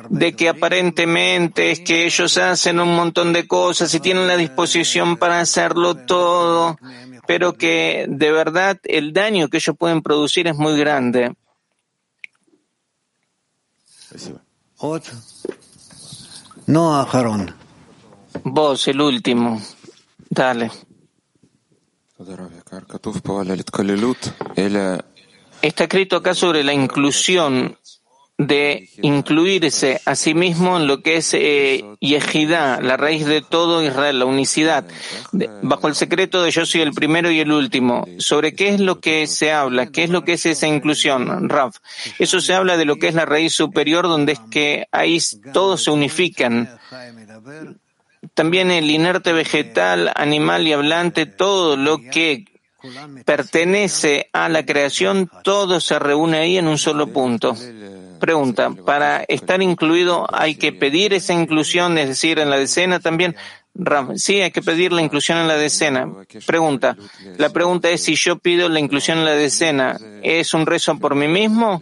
[0.09, 5.17] de que aparentemente es que ellos hacen un montón de cosas y tienen la disposición
[5.17, 6.77] para hacerlo todo,
[7.25, 11.33] pero que de verdad el daño que ellos pueden producir es muy grande.
[16.65, 16.95] No,
[18.43, 19.61] Vos, el último.
[20.29, 20.71] Dale.
[25.61, 27.77] Está escrito acá sobre la inclusión
[28.39, 34.19] de incluirse a sí mismo en lo que es eh, la raíz de todo Israel,
[34.19, 34.85] la unicidad,
[35.63, 38.05] bajo el secreto de yo soy el primero y el último.
[38.19, 39.87] ¿Sobre qué es lo que se habla?
[39.87, 41.49] ¿Qué es lo que es esa inclusión?
[41.49, 41.77] Raf.
[42.19, 45.17] Eso se habla de lo que es la raíz superior, donde es que ahí
[45.51, 46.69] todos se unifican
[48.33, 52.45] también el inerte vegetal, animal y hablante, todo lo que
[53.25, 57.55] pertenece a la creación, todo se reúne ahí en un solo punto.
[58.19, 63.35] Pregunta, para estar incluido hay que pedir esa inclusión, es decir, en la decena también.
[64.15, 66.11] Sí, hay que pedir la inclusión en la decena.
[66.45, 66.97] Pregunta,
[67.37, 71.13] la pregunta es si yo pido la inclusión en la decena, ¿es un rezo por
[71.13, 71.81] mí mismo?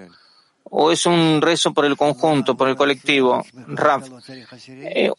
[0.64, 3.46] ¿O es un rezo por el conjunto, por el colectivo?
[3.68, 4.10] Raf,
[4.68, 5.12] eh,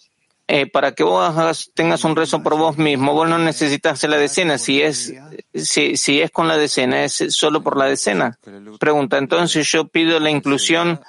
[0.48, 4.58] eh, para que vos tengas un rezo por vos mismo, vos no necesitas la decena.
[4.58, 5.12] Si es,
[5.52, 8.38] si, si es con la decena, es solo por la decena.
[8.78, 11.00] Pregunta, entonces yo pido la inclusión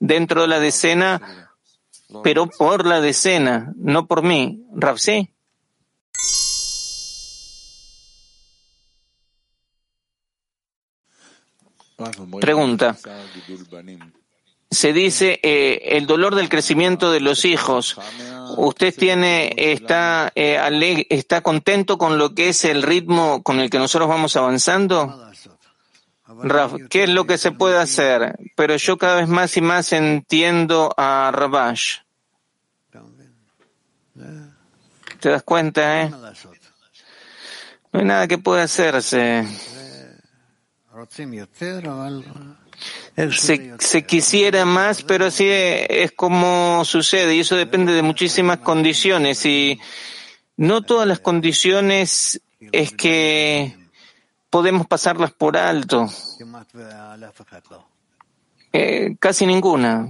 [0.00, 1.50] dentro de la decena,
[2.22, 4.64] pero por la decena, no por mí.
[4.74, 5.34] ¿Rapsi?
[12.40, 12.96] Pregunta
[14.70, 17.98] se dice eh, el dolor del crecimiento de los hijos.
[18.56, 23.78] ¿Usted tiene, está, eh, está contento con lo que es el ritmo con el que
[23.78, 25.30] nosotros vamos avanzando?
[26.42, 28.38] Raf, ¿qué es lo que se puede hacer?
[28.54, 31.98] Pero yo cada vez más y más entiendo a Rabash.
[35.20, 36.10] ¿Te das cuenta, eh?
[37.92, 39.46] No hay nada que pueda hacerse.
[43.78, 49.80] Se, quisiera más, pero así es como sucede y eso depende de muchísimas condiciones y
[50.56, 53.76] no todas las condiciones es que
[54.50, 56.08] podemos pasarlas por alto.
[58.72, 60.08] Eh, casi ninguna.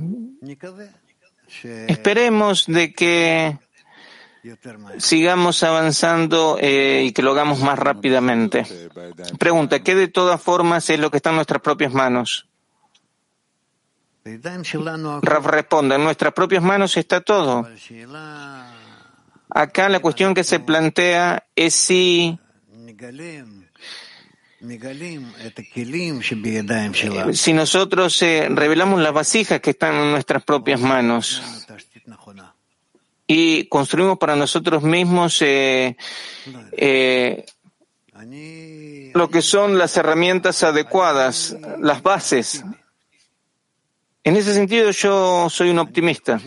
[1.62, 3.58] Esperemos de que
[4.98, 8.66] sigamos avanzando eh, y que lo hagamos más rápidamente.
[9.38, 12.48] Pregunta, ¿qué de todas formas es lo que está en nuestras propias manos?
[15.22, 17.68] Rav responde, en nuestras propias manos está todo.
[19.50, 22.38] Acá la cuestión que se plantea es si
[27.32, 31.66] si nosotros eh, revelamos las vasijas que están en nuestras propias manos
[33.26, 35.96] y construimos para nosotros mismos eh,
[36.72, 37.46] eh,
[39.14, 42.64] lo que son las herramientas adecuadas, las bases.
[44.28, 46.38] En ese sentido yo soy un optimista.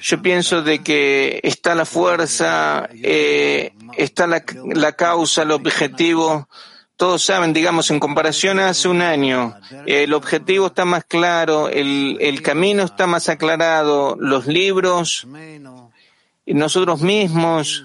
[0.00, 6.48] Yo pienso de que está la fuerza, eh, está la, la, causa, el objetivo.
[6.94, 12.18] Todos saben, digamos, en comparación a hace un año, el objetivo está más claro, el,
[12.20, 15.26] el camino está más aclarado, los libros,
[16.46, 17.84] nosotros mismos,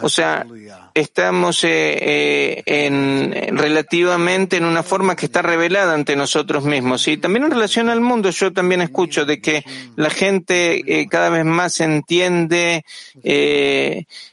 [0.00, 0.46] o sea,
[0.94, 7.08] estamos eh, eh, en, relativamente en una forma que está revelada ante nosotros mismos.
[7.08, 9.64] Y también en relación al mundo, yo también escucho de que
[9.96, 12.84] la gente eh, cada vez más entiende,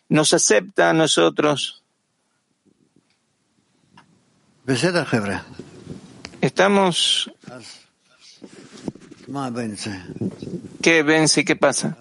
[0.09, 1.83] nos acepta a nosotros.
[6.41, 7.31] Estamos.
[10.81, 11.45] ¿Qué vence?
[11.45, 11.97] ¿Qué pasa?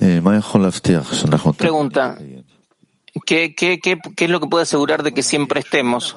[0.00, 0.22] Eh,
[1.56, 2.18] Pregunta,
[3.26, 6.16] ¿qué, qué, qué, qué es lo que puede asegurar de que siempre estemos?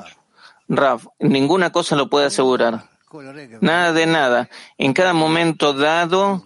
[0.70, 2.90] Rav, ninguna cosa lo puede asegurar.
[3.62, 4.50] Nada de nada.
[4.78, 6.44] En cada momento dado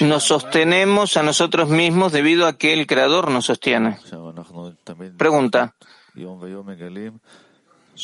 [0.00, 3.98] nos sostenemos a nosotros mismos debido a que el Creador nos sostiene.
[5.16, 5.74] Pregunta.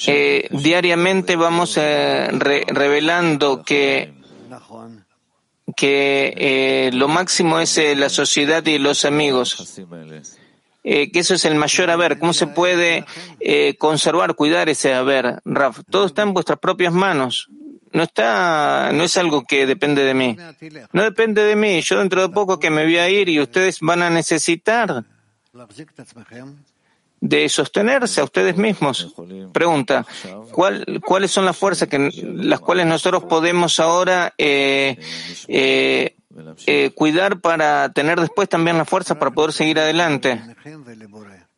[0.07, 2.29] Eh, diariamente vamos eh,
[2.69, 4.12] revelando que
[5.76, 9.80] que eh, lo máximo es eh, la sociedad y los amigos.
[10.82, 12.18] Eh, que eso es el mayor haber.
[12.18, 13.05] ¿Cómo se puede
[13.78, 15.80] conservar, cuidar ese haber, Raf?
[15.88, 17.48] Todo está en vuestras propias manos.
[17.92, 20.36] No está, no es algo que depende de mí.
[20.92, 21.80] No depende de mí.
[21.80, 25.05] Yo dentro de poco que me voy a ir y ustedes van a necesitar
[27.24, 29.14] de sostenerse a ustedes mismos.
[29.51, 30.05] Pregunta,
[30.52, 34.98] ¿cuáles son las fuerzas que, las cuales nosotros podemos ahora eh,
[35.48, 36.16] eh,
[36.66, 40.38] eh, cuidar para tener después también la fuerza para poder seguir adelante?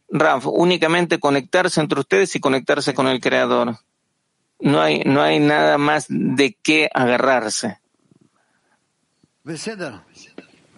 [0.09, 3.77] Raf, únicamente conectarse entre ustedes y conectarse con el Creador.
[4.61, 7.81] No hay, no hay nada más de qué agarrarse.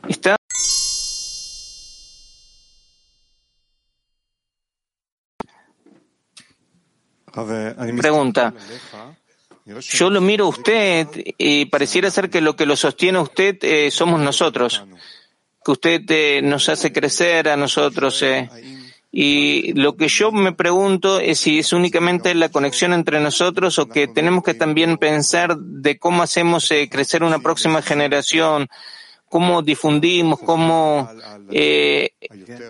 [0.09, 0.38] ¿Está?
[7.99, 8.55] Pregunta.
[9.81, 11.07] Yo lo miro a usted
[11.37, 14.83] y pareciera ser que lo que lo sostiene a usted eh, somos nosotros,
[15.63, 18.23] que usted eh, nos hace crecer a nosotros.
[18.23, 18.49] Eh.
[19.13, 23.89] Y lo que yo me pregunto es si es únicamente la conexión entre nosotros o
[23.89, 28.69] que tenemos que también pensar de cómo hacemos crecer una próxima generación,
[29.29, 31.11] cómo difundimos, cómo
[31.51, 32.11] eh,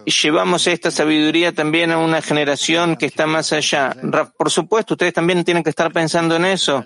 [0.04, 3.96] llevamos esta sabiduría también a una generación que está más allá.
[4.36, 6.84] Por supuesto, ustedes también tienen que estar pensando en eso,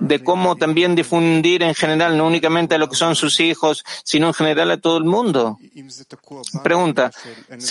[0.00, 4.28] de cómo también difundir en general, no únicamente a lo que son sus hijos, sino
[4.28, 5.58] en general a todo el mundo.
[6.62, 7.10] Pregunta,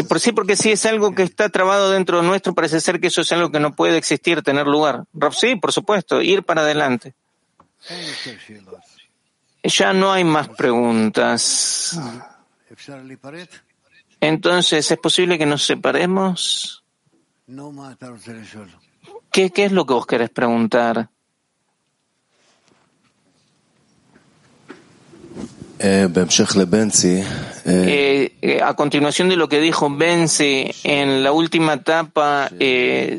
[0.07, 3.07] por sí, porque sí es algo que está trabado dentro de nuestro, parece ser que
[3.07, 5.03] eso es algo que no puede existir, tener lugar.
[5.31, 7.13] Sí, por supuesto, ir para adelante.
[9.63, 11.99] Ya no hay más preguntas.
[14.19, 16.83] Entonces, ¿es posible que nos separemos?
[19.31, 21.09] ¿Qué, qué es lo que vos querés preguntar?
[27.65, 32.49] Eh, eh, eh, a continuación de lo que dijo Benzi en la última etapa,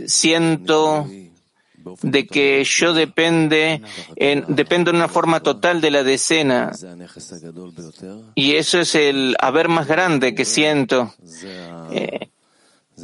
[0.06, 1.09] siento
[2.02, 3.82] de que yo depende
[4.16, 6.73] en, dependo en una forma total de la decena.
[8.35, 11.15] Y eso es el haber más grande que siento.
[11.90, 12.28] Eh,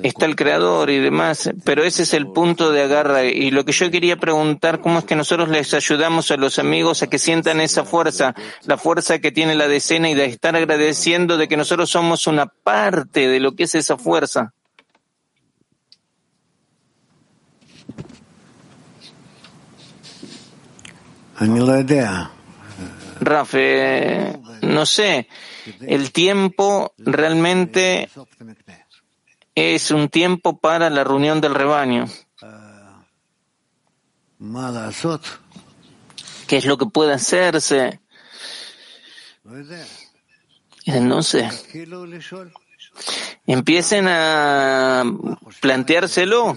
[0.03, 3.25] está el creador y demás, pero ese es el punto de agarra.
[3.25, 7.03] Y lo que yo quería preguntar, ¿cómo es que nosotros les ayudamos a los amigos
[7.03, 8.35] a que sientan esa fuerza,
[8.65, 12.47] la fuerza que tiene la decena y de estar agradeciendo de que nosotros somos una
[12.47, 14.53] parte de lo que es esa fuerza?
[23.21, 25.29] Rafe, no sé,
[25.81, 28.09] el tiempo realmente
[29.55, 32.07] es un tiempo para la reunión del rebaño.
[36.47, 38.01] ¿Qué es lo que puede hacerse?
[41.01, 41.49] No sé.
[43.47, 45.05] Empiecen a
[45.61, 46.57] planteárselo,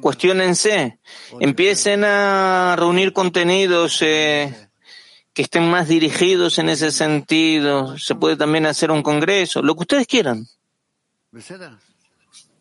[0.00, 0.98] cuestionense,
[1.40, 4.68] empiecen a reunir contenidos eh,
[5.34, 7.98] que estén más dirigidos en ese sentido.
[7.98, 10.46] Se puede también hacer un congreso, lo que ustedes quieran.